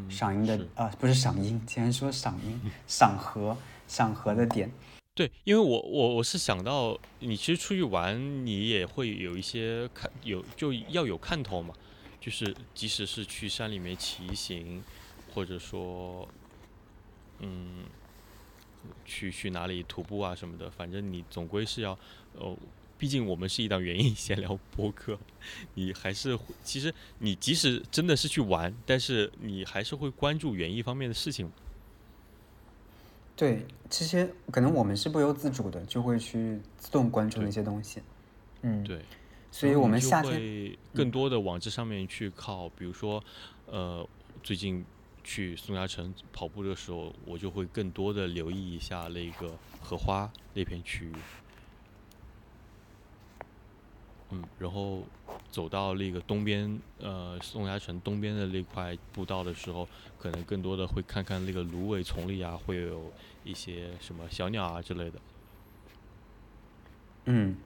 [0.09, 4.71] 赏樱的啊，不是赏樱，竟然说赏樱，赏荷，赏荷的点。
[5.19, 11.75] 对，因为我我我是想到，你其实出去玩，你也会有一些看有就要有看头嘛，
[12.21, 14.81] 就是即使是去山里面骑行，
[15.35, 16.29] 或者说，
[17.41, 17.83] 嗯，
[19.05, 21.99] 去去哪里徒步啊什么的，反正你总归是要，
[22.35, 22.57] 哦，
[22.97, 25.19] 毕竟我们是一档园艺闲聊播客，
[25.75, 31.51] 你还是其实你即使真的是去玩，但是你还是会关注园艺方面的事情。
[33.39, 38.03] 对，其实可能我们是不由自主的，就会去自动关注那些东西。
[38.63, 39.01] 嗯，对。
[39.53, 43.23] 所以我们夏天会更多的往这上面去靠，比如说，
[43.67, 44.07] 呃，
[44.43, 44.85] 最近
[45.23, 51.13] 去宋家城跑步的时候，我就会更多的留意一下那个荷花那片区域。
[54.31, 55.03] 嗯，然后
[55.51, 59.89] 走到那个东边，呃，宋家城东边的那块步道的时候，
[60.19, 63.11] 可能更多的会看看那个芦苇丛里啊，会有
[63.43, 65.19] 一些什么小鸟啊之类的。
[67.25, 67.57] 嗯，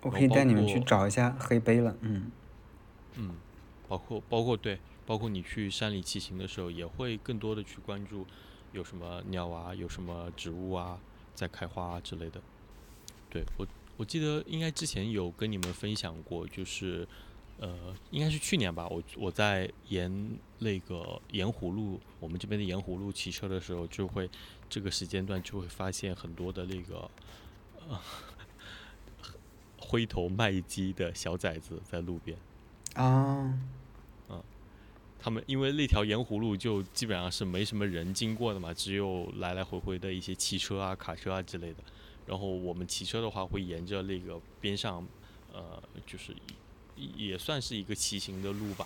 [0.00, 1.94] 我可以带你们去找一下黑碑了。
[2.00, 2.30] 嗯，
[3.16, 3.34] 嗯，
[3.86, 8.26] 包括包括对，包括你去山里骑行的时候，也会更多的去关注
[8.72, 10.98] 有什么鸟啊，有什么植物啊
[11.34, 12.40] 在开花啊之类的。
[13.28, 13.66] 对我。
[13.98, 17.06] 我记得应该之前有跟你们分享过，就是，
[17.58, 18.86] 呃，应该是去年吧。
[18.86, 24.30] 我我在沿那个盐湖路，我们这边的盐湖路骑车的时候，就会
[24.70, 27.10] 这个时间段就会发现很多的那个，
[27.88, 28.00] 呃，
[29.78, 32.38] 灰头麦鸡的小崽子在路边。
[32.94, 33.52] 啊，
[34.28, 34.40] 嗯，
[35.18, 41.82] 他们因为那条盐湖路就基本上是没什么人经过的嘛，只有来来回回的一些汽车啊、卡车啊之类的。
[42.28, 45.02] 然后我们骑车的话，会沿着那个边上，
[45.50, 46.36] 呃，就是
[46.94, 48.84] 也算是一个骑行的路吧，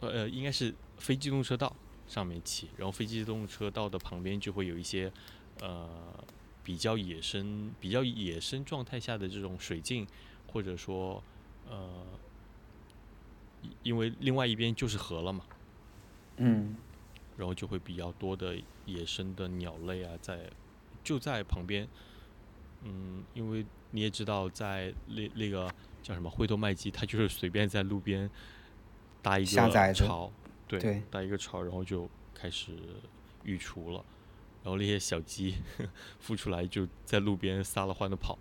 [0.00, 1.76] 呃，应该是非机动车道
[2.08, 2.70] 上面骑。
[2.78, 5.12] 然后非机动车道的旁边就会有一些，
[5.60, 6.24] 呃，
[6.64, 10.06] 比较野生、比较野生状态下的这种水镜，
[10.46, 11.22] 或者说，
[11.68, 12.06] 呃，
[13.82, 15.44] 因为另外一边就是河了嘛，
[16.38, 16.74] 嗯，
[17.36, 20.50] 然后就会比较多的野生的鸟类啊在。
[21.02, 21.86] 就在旁边，
[22.82, 28.28] 嗯，因为你也知道，在那那个叫什么惠多麦基，它就是随便在路边
[29.20, 30.32] 搭一个巢，
[30.66, 32.72] 对，搭一个巢，然后就开始
[33.44, 34.04] 育雏了，
[34.62, 35.56] 然后那些小鸡
[36.24, 38.38] 孵出来就在路边撒了欢的跑。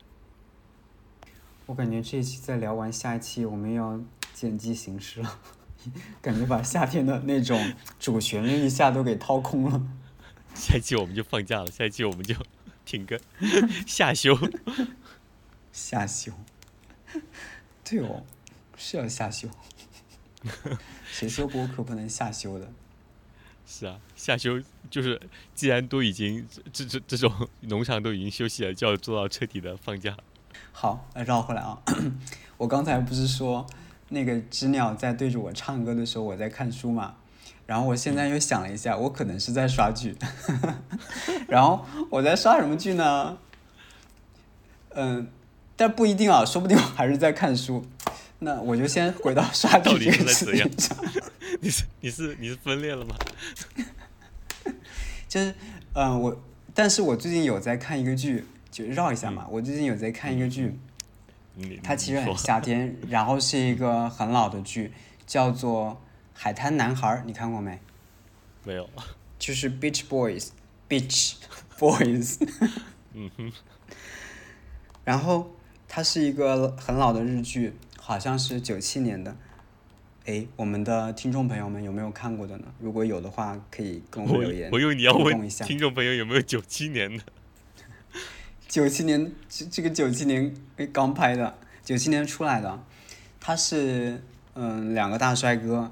[1.67, 3.99] 我感觉这一期再聊完，下一期我们要
[4.33, 5.39] 见机行事了，
[6.21, 9.81] 感觉把夏天的那种主旋律一下都给掏空了。
[10.55, 12.35] 下一期我们就放假了，下一期我们就
[12.85, 13.19] 停更，
[13.87, 14.37] 下休。
[15.71, 16.31] 下休。
[17.83, 18.23] 对哦，
[18.77, 19.47] 是要下休。
[21.11, 22.71] 谁说播客不能下休的？
[23.65, 25.21] 是啊，下休就是
[25.53, 30.17] 既然都已经这这这种农场都已经休息了，就要做到彻底的放假。
[30.73, 31.81] 好，来绕回来啊！
[32.57, 33.65] 我刚才不是说
[34.09, 37.15] 那个知鸟在对着我唱歌的时候，我在看书嘛？
[37.71, 40.13] 然后我现在又想了一下，我可能是在刷剧。
[41.47, 43.37] 然后我在刷什么剧呢？
[44.89, 45.25] 嗯，
[45.77, 47.85] 但不一定啊，说不定我还是在看书。
[48.39, 50.97] 那我就先回到刷剧这个事情上。
[51.61, 53.15] 你是你是你是分裂了吗？
[55.29, 55.55] 就是
[55.93, 56.41] 嗯，我
[56.73, 58.43] 但是我最近有在看一个剧。
[58.69, 60.77] 就绕一下嘛，我最近有在看一个剧，
[61.83, 64.91] 它其实很夏天，然后是一个很老的剧，
[65.25, 65.91] 叫做
[66.33, 67.79] 《海滩男孩》，你看过没？
[68.63, 68.89] 没有。
[69.39, 71.35] 就是 Beach Boys，Beach
[71.77, 72.37] Boys。
[73.13, 73.51] 嗯哼。
[75.03, 75.55] 然后
[75.87, 79.35] 它是一个很老的日剧，好像是九七年的。
[80.25, 82.65] 哎，我们的听众朋友们有没有看过的呢？
[82.79, 84.69] 如果有的话，可以跟我留言。
[84.71, 87.23] 我以为你要问听众朋友有没有九七年的。
[88.67, 90.55] 九七年，这这个九七年
[90.93, 92.83] 刚拍的，九七年出来的，
[93.39, 95.91] 他是嗯两个大帅哥，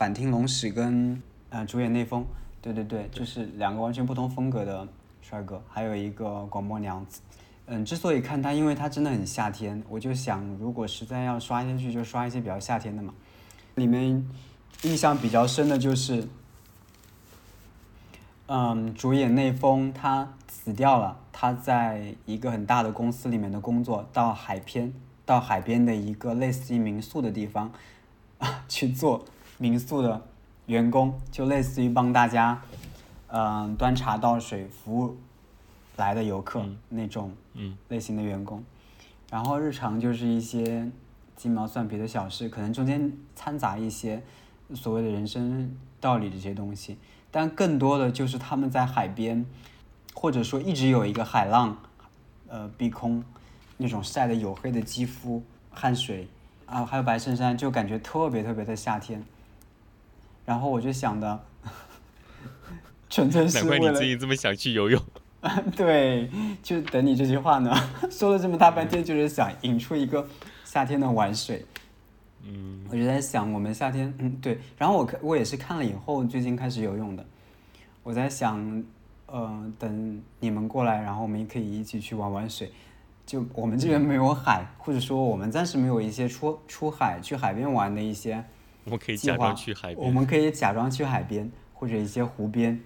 [0.00, 2.24] 反町隆史跟呃主演内丰，
[2.62, 4.88] 对对对，就是两个完全不同风格的
[5.20, 7.20] 帅哥，还有一个广播娘子，
[7.66, 13.12] 嗯，之所以看他，因为他真的很夏天，我就想如果实在要刷一些剧，就刷一些比较夏天的嘛，
[13.74, 14.26] 里面
[14.84, 16.26] 印象比较深的就是，
[18.46, 21.18] 嗯，主演内丰他死掉了。
[21.30, 24.94] 他在一个很大的公司里面的工作，到海边，
[25.26, 27.70] 到海边的一个类似于民宿的地方，
[28.38, 29.26] 啊，去做
[29.60, 30.20] 民宿的
[30.66, 32.60] 员工，就类似于帮大家，
[33.28, 35.16] 嗯，端茶倒水服务
[35.96, 37.32] 来的游客那种
[37.88, 38.64] 类型的员工。
[39.30, 40.90] 然后日常就是一些
[41.36, 44.22] 鸡毛蒜皮的小事，可能中间掺杂一些
[44.74, 46.96] 所谓的人生道理这些东西，
[47.30, 49.46] 但更多的就是他们在海边。
[50.12, 51.78] 或者说一直有一个海浪，
[52.48, 53.22] 呃，碧空，
[53.76, 56.26] 那种晒得黝黑的肌肤，汗水，
[56.66, 59.24] 啊，还有白衬衫，就感觉特别特别的夏天。
[60.50, 61.40] 然后我就想的，
[63.08, 63.70] 纯粹是为了。
[63.70, 65.00] 难怪你最近这么想去游泳。
[65.76, 66.28] 对，
[66.60, 67.72] 就等你这句话呢，
[68.10, 70.26] 说了这么大半天，就是想引出一个
[70.64, 71.64] 夏天的玩水。
[72.42, 72.84] 嗯。
[72.90, 74.58] 我就在想，我们夏天，嗯，对。
[74.76, 77.24] 然后我看，我也是看了以后，最近开始游泳的。
[78.02, 78.82] 我在想。
[79.26, 82.72] 呃，等你们过来，然后我们也可以一起去玩玩水。
[83.24, 88.44] 就我们这边没有海，或者说我们暂时没有一些出出海去海边玩的一些
[88.84, 90.06] 我们可以假装去海边。
[90.06, 92.80] 我们可以假装去海边或者一些湖边，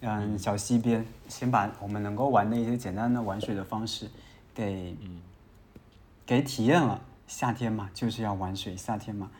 [0.00, 4.08] 嗯，小溪边，先把我们能够玩的一些简单的玩水的方式
[4.54, 4.96] 给
[6.24, 7.00] 给体验了。
[7.26, 9.30] 夏天嘛，就是要玩水；夏天嘛，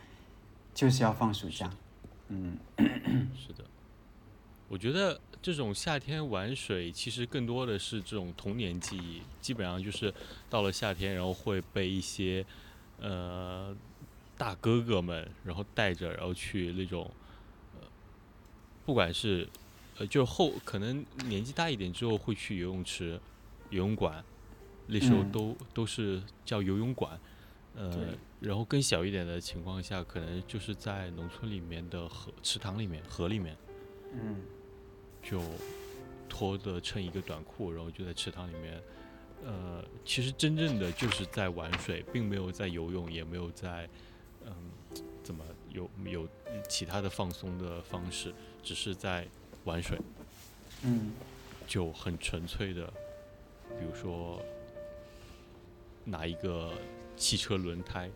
[0.73, 1.69] 就是要放暑假。
[2.29, 3.63] 嗯，是的，
[4.67, 5.19] 我觉得。
[5.43, 9.21] 这种夏天玩水，其实更多的是这种童年记忆。
[9.41, 10.13] 基本上就是
[10.49, 12.45] 到了夏天，然后会被一些
[13.01, 13.75] 呃
[14.43, 17.09] 大哥哥们，然后带着，然后去那种
[17.75, 17.87] 呃，
[18.85, 19.47] 不管是
[19.97, 23.17] 呃，就后可能年纪大一点之后会去游泳池、
[23.69, 24.21] 游泳馆，
[24.87, 27.17] 那时候都都是叫游泳馆。
[27.73, 28.09] 呃，
[28.41, 33.55] 然后更小一点的情况下，可能就是在农村里面的河、池塘里面、河里面。
[34.11, 34.41] 嗯。
[35.21, 35.41] 就
[36.27, 38.83] 脱的衬一个短裤，然后就在池塘里面，
[39.45, 43.89] 呃，其实真正的就是在玩水，并没有在游泳，也没有在，
[44.45, 44.53] 嗯，
[45.23, 46.27] 怎么有有
[46.67, 49.27] 其他的放松的方式，只是在
[49.63, 49.99] 玩水，
[50.83, 51.11] 嗯，
[51.67, 52.85] 就很纯粹的，
[53.79, 54.41] 比如说
[56.03, 56.71] 拿一个
[57.15, 58.09] 汽车轮胎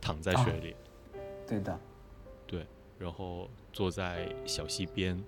[0.00, 0.76] 躺在水里，
[1.46, 1.78] 对的，
[2.46, 2.66] 对，
[2.98, 5.22] 然后坐在小溪边。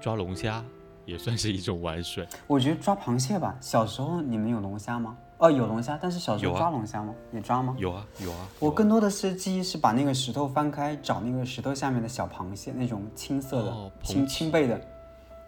[0.00, 0.64] 抓龙虾
[1.06, 2.26] 也算是一种玩水。
[2.48, 3.56] 我觉得抓螃蟹吧。
[3.60, 5.16] 小时候你们有龙虾吗？
[5.42, 7.12] 哦，有龙虾，但是小时候抓龙虾吗？
[7.32, 7.74] 也抓吗？
[7.76, 8.48] 有啊，有啊。
[8.60, 14.80] 我更多的是记忆是把那个石头翻开，找那个石头下面的小螃蟹，那种青色的、青青背的，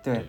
[0.03, 0.27] 对。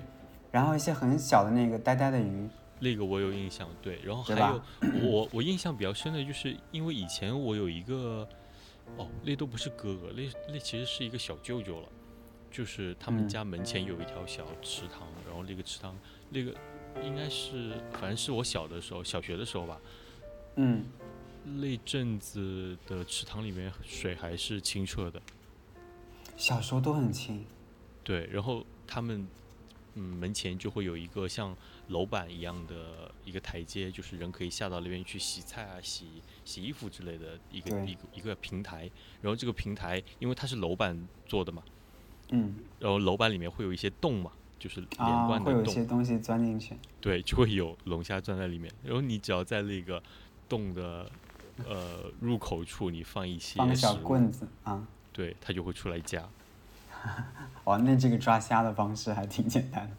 [0.52, 2.48] 然后一些很小的那个呆呆的鱼。
[2.80, 4.00] 那个我有印象，对。
[4.04, 4.62] 然后还有
[5.02, 8.28] 我我印象比较深的就是，因为以前我有一个，
[8.98, 11.88] 哦，那都不是哥哥，那那其实是一个小舅舅了。
[12.52, 15.94] 就是他们家门前有一条小池塘，然后那个池塘，
[16.30, 16.54] 那个
[17.04, 19.80] 应该是，反正是我小的时候，小学的时候吧。
[20.56, 20.86] 嗯。
[21.48, 25.22] 那阵子的池塘里面水还是清澈的。
[26.36, 27.46] 小时候都很清。
[28.04, 29.28] 对，然后他们
[29.94, 31.56] 嗯门前就会有一个像
[31.90, 36.08] 楼板一样的一个台阶，就是人可以下到那边去洗菜啊、洗
[36.44, 38.90] 洗衣服之类的一个一个一个平台。
[39.22, 41.62] 然后这个平台因为它是楼板做的嘛，
[42.32, 44.32] 嗯然后楼板里面会有一些洞嘛，
[44.66, 46.76] 就是连啊，会有些东西钻进去。
[47.00, 48.74] 对，就会有龙虾钻在里面。
[48.84, 50.02] 然后你只要在那个
[50.50, 51.08] 洞的
[51.68, 54.88] 呃入口处，你放一些放个小棍子啊。
[55.14, 56.28] 对，它就会出来夹。
[57.66, 59.96] 哇，那这个抓虾的方式还挺简单的。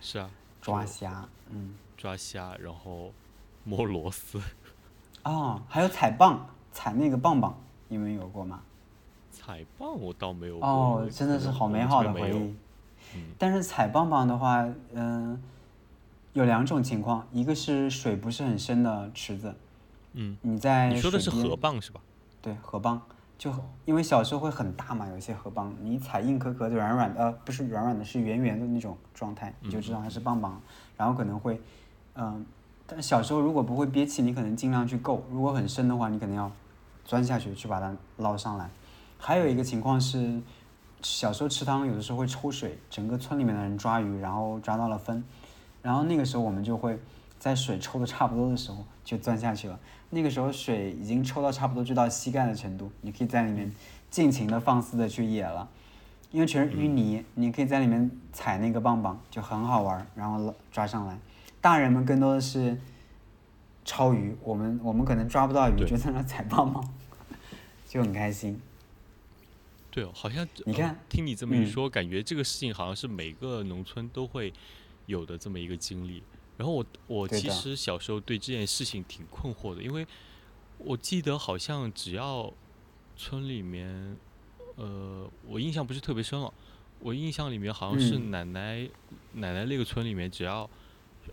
[0.00, 0.30] 是啊，
[0.62, 3.12] 抓虾，嗯，抓虾，然后
[3.64, 4.40] 摸螺丝。
[5.24, 7.54] 哦，还有踩棒，踩那个棒棒，
[7.88, 8.62] 你们有过吗？
[9.30, 10.66] 踩棒我倒没有过。
[10.66, 12.54] 哦，真的是好美好的回忆。
[13.14, 15.40] 嗯但是踩棒棒的话，嗯、
[16.32, 19.54] 有两种情况，一个是水不是很深的池子，
[20.14, 22.00] 嗯，你在你说的是河蚌是吧？
[22.42, 22.98] 对，河蚌，
[23.38, 23.52] 就
[23.84, 30.60] 因为小时候会很大嘛，有些河蚌，你踩硬壳壳的、软软的，呃，不是软软的，是圆圆的那种状态，你就知道它是棒棒。
[30.96, 31.60] 然后可能会，
[32.14, 32.44] 嗯、
[32.86, 36.50] 但小时候如果不会憋气，你可能尽量去够；如果很深的话，你可能要
[37.04, 38.70] 钻下去去把它捞上来。
[39.18, 40.40] 还有一个情况是，
[41.02, 45.22] 小时候池塘有的时候会抽水，整个村里面的人抓鱼，然后抓到了分，
[45.82, 46.98] 然后那个时候我们就会
[47.38, 49.78] 在水抽的差不多的时候就钻下去了。
[50.10, 53.72] 那个时候水已经抽到差不多就到膝盖的程度，你可以在里面
[54.10, 55.68] 尽情的放肆的去野了，
[56.30, 61.18] 因为全是淤泥，你可以在里面踩那个棒棒，就很好玩儿，然后捞抓上来。
[61.60, 62.80] 大人们更多的是
[63.84, 66.88] 抄鱼，我们我们可能抓不到鱼，就在那踩棒棒，
[67.86, 68.60] 就很开心。
[69.96, 74.52] 对哦，好像呃你看听你这么一嗯说，感觉这个事情好像是每个农村都会
[75.06, 76.22] 有的这么一个经历。
[76.58, 80.06] 然后我我其实小时候对这件事情挺困惑的，因为
[80.76, 82.52] 我记得好像只要
[83.16, 84.14] 村里面，
[84.74, 86.52] 呃，我印象不是特别深了。
[87.00, 88.90] 我印象里面好像是嗯奶奶、
[89.32, 90.68] 奶奶那个村里面，只要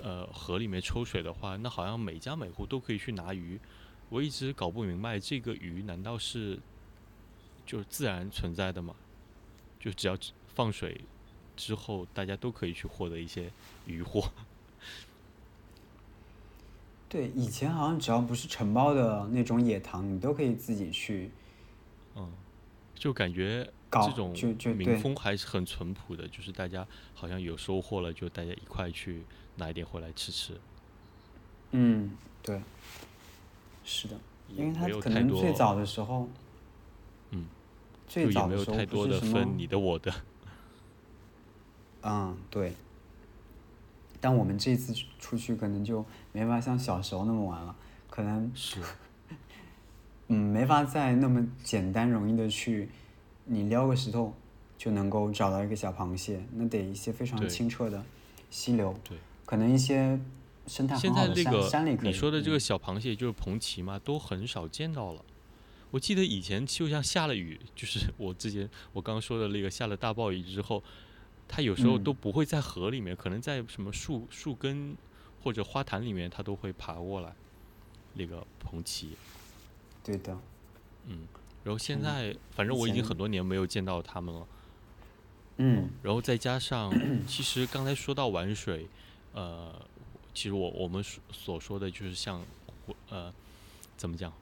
[0.02, 3.60] 呃河里面抽水的话，那好像每家每户都可以去拿鱼。
[4.08, 6.58] 我一直搞不明白，这个鱼难道是
[7.66, 8.96] 就是自然存在的嘛？
[9.80, 10.18] 就只要
[10.54, 11.02] 放水
[11.56, 13.52] 之后，大家都可以去获得一些
[13.86, 14.24] 渔获。
[17.10, 21.30] 对，以前好像只要不是承包的那种野塘，你都可以自己去
[22.16, 22.32] 嗯，
[22.96, 24.34] 就感觉搞这种
[24.76, 29.24] 民风还是很淳朴的，就是大家好像有收获了，就大家一块去
[29.58, 30.60] 拿一点回来吃吃。
[31.72, 32.62] 嗯，对，
[33.84, 34.18] 是的，
[34.50, 36.28] 因为他可能最早的时候，
[37.34, 37.46] 嗯，
[38.08, 40.14] 最早的时候太多的分你的我的。
[42.04, 42.74] 嗯，对。
[44.20, 47.76] 但我们这次出去可能就没法像小时候那么玩了，
[48.10, 48.80] 可能是，
[50.30, 52.90] 嗯没法再那么简单容易的去，
[53.44, 54.34] 你撩个石头
[54.78, 58.02] 就能够找到一个小螃蟹，那得一些非常清澈的
[58.50, 59.18] 溪流，对。
[59.46, 60.18] 可能一些
[60.68, 62.08] 生态现很好的山个山里可以。
[62.08, 65.26] 你说的这个嗯小螃蟹就是蓬鳍嘛，都很少见到了。
[65.94, 70.84] 我记得以前就像下了雨，就是我之前我刚刚说的那个下了大暴雨之后，
[71.48, 74.98] 它有时候嗯都不会在河里面，可能在什么树树根
[75.44, 77.32] 或者花坛里面，它都会爬过来。
[78.16, 79.10] 那个蓬鳍，
[80.04, 80.36] 对的，
[81.06, 81.28] 嗯，
[81.64, 84.48] 然后现嗯在反正我已经很多年没有见到它们了。
[85.58, 86.92] 嗯然后再加上，
[87.28, 88.88] 其实刚才说到玩水，
[89.34, 89.74] 呃，
[90.34, 92.44] 其实我我们所所说的就是像，
[93.10, 93.32] 呃，
[93.96, 94.34] 怎么讲，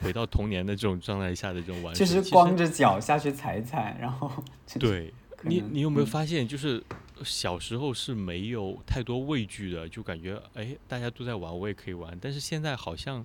[0.00, 4.30] 回到童年的这种状态下的这种玩水，就是其实光着脚下去踩一踩，然后
[4.78, 5.12] 对
[5.42, 6.82] 你你有没有嗯发现，就是
[7.24, 13.24] 小时候是没有太多畏惧的，就感觉哎大家都在玩，我也可以玩，但是现在好像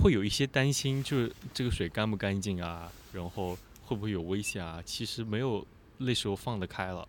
[0.00, 4.82] 会有一些担心，就是这个水干不干净啊，然后会不会有危险啊？
[4.84, 5.66] 其实没有
[5.98, 7.06] 那时候放得开了，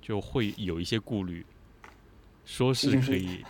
[0.00, 1.44] 就会有一些顾虑，
[2.44, 3.44] 说是是可以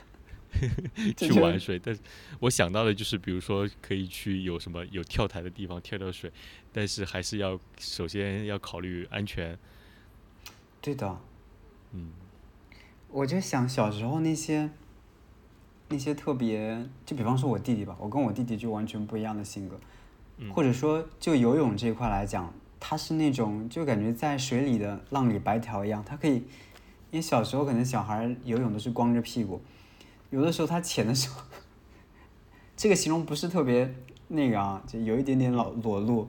[1.16, 2.00] 去玩水，但是
[2.40, 6.30] 我想到的就是，比如说可以去有什么有跳台的地方跳跳水，
[6.72, 9.58] 但是还是要首先要考虑安全。
[10.80, 11.20] 对的，
[11.92, 12.10] 嗯，
[13.10, 14.70] 我就想小时候那些
[15.88, 19.80] 那些特别，就比方说我弟弟吧，我跟我弟弟就完全不一样的性格，
[20.38, 20.52] 嗯。
[20.52, 26.34] 或者说就游泳这一块来讲，他是那种就感觉在水里的浪里白条一样，他可以，
[27.10, 29.60] 因为小时候可能小孩游泳都是光着屁股，
[30.30, 31.40] 有的时候它潜的时候，
[32.76, 33.94] 这个形容不是特别
[34.28, 36.28] 那个啊，就有一点点老裸露。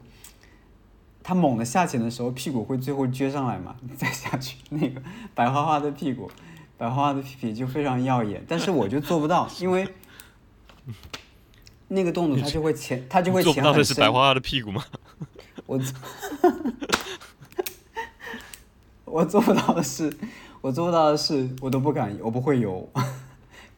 [1.21, 5.01] 它猛的下潜的时候，屁股会最后撅上来嘛， 再下去，那个
[5.35, 6.31] 白花花的屁股，
[6.77, 8.43] 白花花的屁屁就非常耀眼。
[8.47, 9.87] 但是我就做不到，因为
[11.89, 13.95] 那个动作它就会潜，它就会做不到潜很深。
[13.95, 14.83] 的是白花花的屁股吗？
[15.67, 15.93] 我做
[19.05, 20.11] 我做不到的是，
[20.61, 22.89] 我做不到的是，我都不敢，我不会游，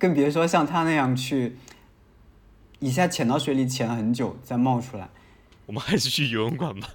[0.02, 1.56] 更别说像他那样去
[2.80, 5.08] 一下潜到水里潜了很久再冒出来。
[5.68, 6.90] 我们还是去游泳馆吧。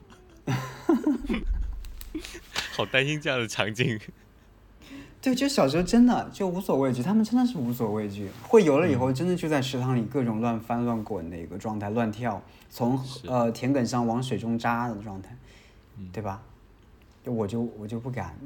[2.75, 3.97] 好担心这样的场景。
[5.23, 8.29] 对，就小时候真的就无所畏惧，他们真的是无所畏惧。
[8.43, 15.37] 会游了以后，真的就在池塘里各种乱翻乱滚的一个状态，乱跳，从呃田埂上往水中扎的状态，
[16.13, 16.43] 对吧？
[17.25, 18.37] 就我就我就不敢。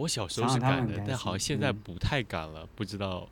[0.00, 3.28] 我小时候是敢的，但好像现在不太敢了，不知道。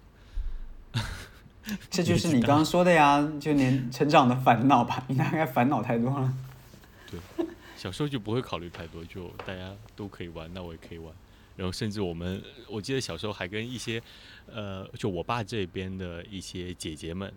[1.90, 5.02] 这就是你刚刚说的呀，就年成长的烦恼吧？
[5.08, 6.34] 你大概烦恼太多了。
[7.10, 7.46] 对。
[7.74, 11.14] 小时候就不会考虑太多，就大家都可以玩，那我也可以玩。
[11.56, 14.02] 然后甚至我们，我记得小时候还跟一些，
[14.46, 17.32] 呃，就我爸这边的一些姐姐们，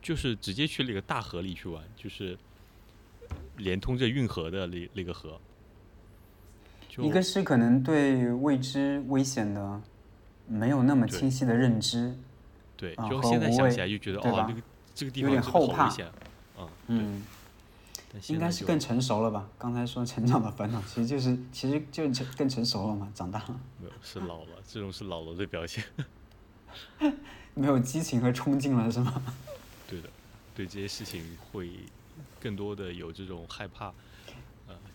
[0.00, 2.36] 就是直接去那个大河里去玩，就是
[3.56, 5.40] 连通着运河的那那个河。
[6.98, 9.80] 一个是可能对未知危险的
[10.46, 12.14] 没有那么清晰的认知，
[12.76, 14.62] 对，就现在想起来就觉得哦，这个
[14.94, 15.94] 这个地方有点后怕，
[16.58, 17.22] 嗯嗯。
[18.26, 19.46] 应该是更成熟了吧？
[19.56, 23.60] 刚才说成长的烦恼，其实就是其实就成更成熟了嘛，长大了。
[23.78, 25.84] 没有，是老了，这种是老了的表现。
[27.54, 29.22] 没有激情和冲劲了，是吗？
[29.86, 30.08] 对的，
[30.56, 31.70] 对这些事情会
[32.40, 33.92] 更多的有这种害怕。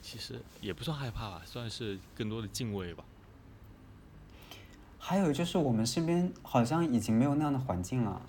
[0.05, 3.03] 呃，其实也不算害怕吧，算是更多的敬畏吧。
[4.99, 8.21] 还有就是我们身边好像已经没有那样的环境了。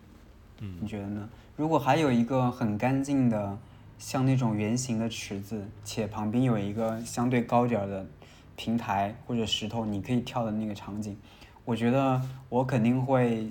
[0.61, 1.29] 嗯，你觉得呢？
[1.57, 3.59] 如果还有一个很干净的。
[3.99, 8.05] 像那种圆形的池子，且旁边有一个相对高点儿的
[8.55, 11.17] 平台或者石头，你可以跳的那个场景，
[11.65, 12.21] 我觉得
[12.51, 13.51] 我肯定会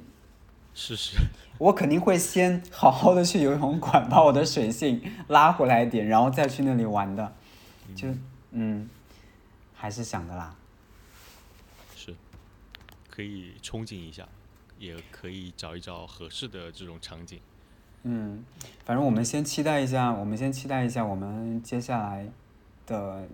[0.76, 1.18] 试试。
[1.58, 7.34] 我肯定会先好好的去游泳馆把我的水性拉回来一点，然后再去那里玩的。
[7.96, 8.08] 就
[8.52, 8.90] 嗯，
[9.74, 10.56] 还是想的啦。
[11.96, 12.14] 是，
[13.10, 14.28] 可以憧憬一下，
[14.78, 17.40] 也可以找一找合适的这种场景。
[18.04, 18.44] 嗯，
[18.84, 22.30] 反正我们先期待一下，我们先期待一下我们接下来
[22.86, 23.28] 的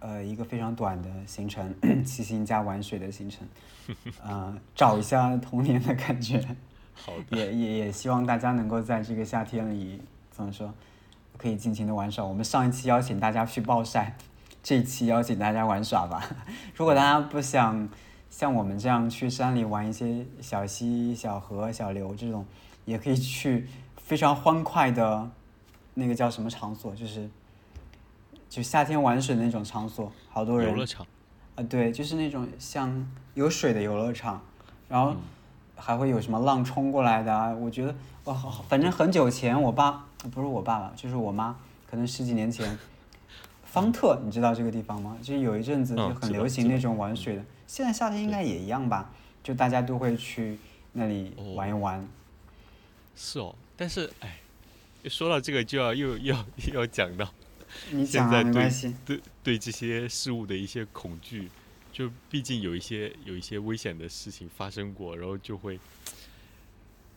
[0.00, 3.46] 呃一个非常短的行程，骑行加玩水的行程，
[4.24, 6.42] 呃，找一下童年的感觉。
[6.94, 7.36] 好的。
[7.36, 10.00] 也也也希望大家能够在这个夏天里
[10.30, 10.72] 怎么说，
[11.36, 12.24] 可以尽情的玩耍。
[12.24, 14.16] 我们上一期邀请大家去暴晒，
[14.62, 16.22] 这一期邀请大家玩耍吧。
[16.74, 17.88] 如果大家不想
[18.30, 22.44] 像我们这样去山里玩一些小溪、小河、小流这种。
[22.86, 23.66] 也可以去
[23.96, 25.30] 非常欢快的，
[25.94, 27.30] 那个叫什么场所，就是
[28.46, 30.68] 就夏天玩水的那种场所，好多人。
[30.68, 31.06] 游乐场。
[31.56, 34.38] 啊，对，就是那种像有水的游乐场，
[34.86, 35.16] 然后
[35.74, 37.54] 还会有什么浪冲过来的啊？
[37.54, 38.34] 我觉得哇，
[38.68, 41.56] 反正很久前我爸不是我爸爸，就是我妈，
[41.88, 42.78] 可能十几年前，
[43.64, 45.16] 方特，你知道这个地方吗？
[45.20, 49.12] 就是有一阵子就很流行那种玩水的，现在夏天应该也一样吧？
[49.42, 50.58] 就大家都会去
[50.92, 52.06] 那里玩一玩。
[53.14, 54.38] 是哦，但是哎，
[55.04, 57.28] 说到这个就要又要要讲到，
[58.06, 58.70] 现在对
[59.04, 61.50] 对对这些事物的一些恐惧，
[61.92, 65.78] 就毕竟有一些有一些危险的事情发生过，然后就会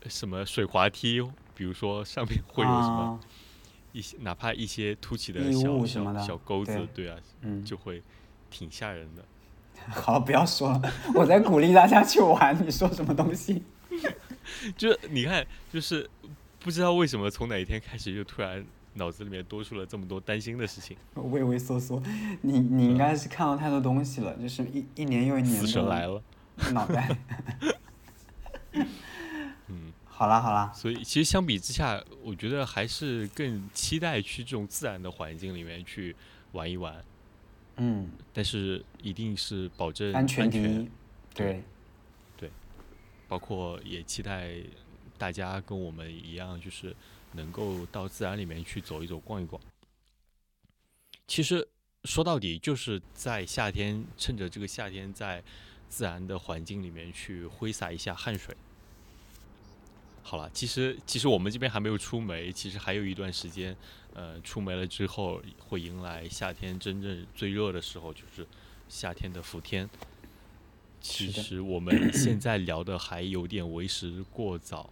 [0.07, 1.21] 什么水滑梯，
[1.57, 3.19] 比如说上面会有什么
[3.91, 7.17] 一些哪怕一些凸起的小小小钩子，对啊，
[7.65, 8.03] 就会
[8.51, 9.25] 挺吓人的。
[9.89, 13.63] 好了，不要说了，我在鼓励大家去玩， 你说什么东西？
[14.77, 16.07] 就你看，就是
[16.59, 20.95] 不知道为什么从哪一天开始，就突然脑子里面多出了这么多担心的事情。
[21.15, 22.01] 畏畏缩缩，
[22.41, 25.55] 你你应该是看到太多东西了，就是一一年又一年。
[25.59, 26.21] 死神来了，
[26.71, 27.17] 脑袋。
[30.17, 30.71] 嗯，好啦好啦。
[30.73, 36.15] 所以其实相比之下，我觉得还是更期待去这种自然的环境里面去
[36.53, 37.05] 玩一玩。
[37.75, 38.09] 嗯。
[38.33, 40.89] 但是一定是保证安全第一。
[41.33, 41.63] 对。
[43.29, 44.53] 包括也期待
[45.17, 46.95] 大家跟我们一样，就是
[47.33, 49.61] 能够到自然里面去走一走、逛一逛。
[51.27, 51.67] 其实
[52.05, 55.43] 说到底，就是在夏天，趁着这个夏天，在
[55.89, 58.55] 自然的环境里面去挥洒一下汗水。
[60.29, 63.73] 好了，其实其实我们这边还没有出梅，其实还有一段时间。
[64.13, 68.45] 呃，出梅了之后，会迎来夏天真正最热的时候，就是
[68.89, 69.89] 夏天的伏天。
[70.99, 74.91] 其实我们 现在聊的还有点为时过早，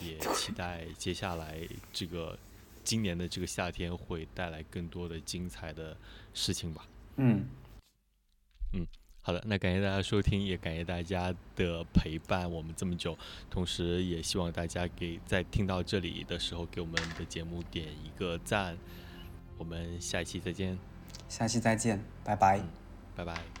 [0.00, 1.58] 也期待接下来
[1.92, 2.38] 这个
[2.84, 5.96] 今年的这个夏天会带来更多的精彩的
[6.32, 6.86] 事情吧。
[7.16, 7.44] 嗯，
[8.72, 8.86] 嗯，
[9.26, 13.18] 好的，那感谢大家收听，也感谢大家的陪伴我们这么久，
[13.50, 18.78] 同时也希望大家给在听到这里的时候给我们的节目点一个赞。
[19.58, 20.78] 我们下一期再见，
[21.28, 22.60] 下期再见，拜拜，
[23.16, 23.55] 拜拜。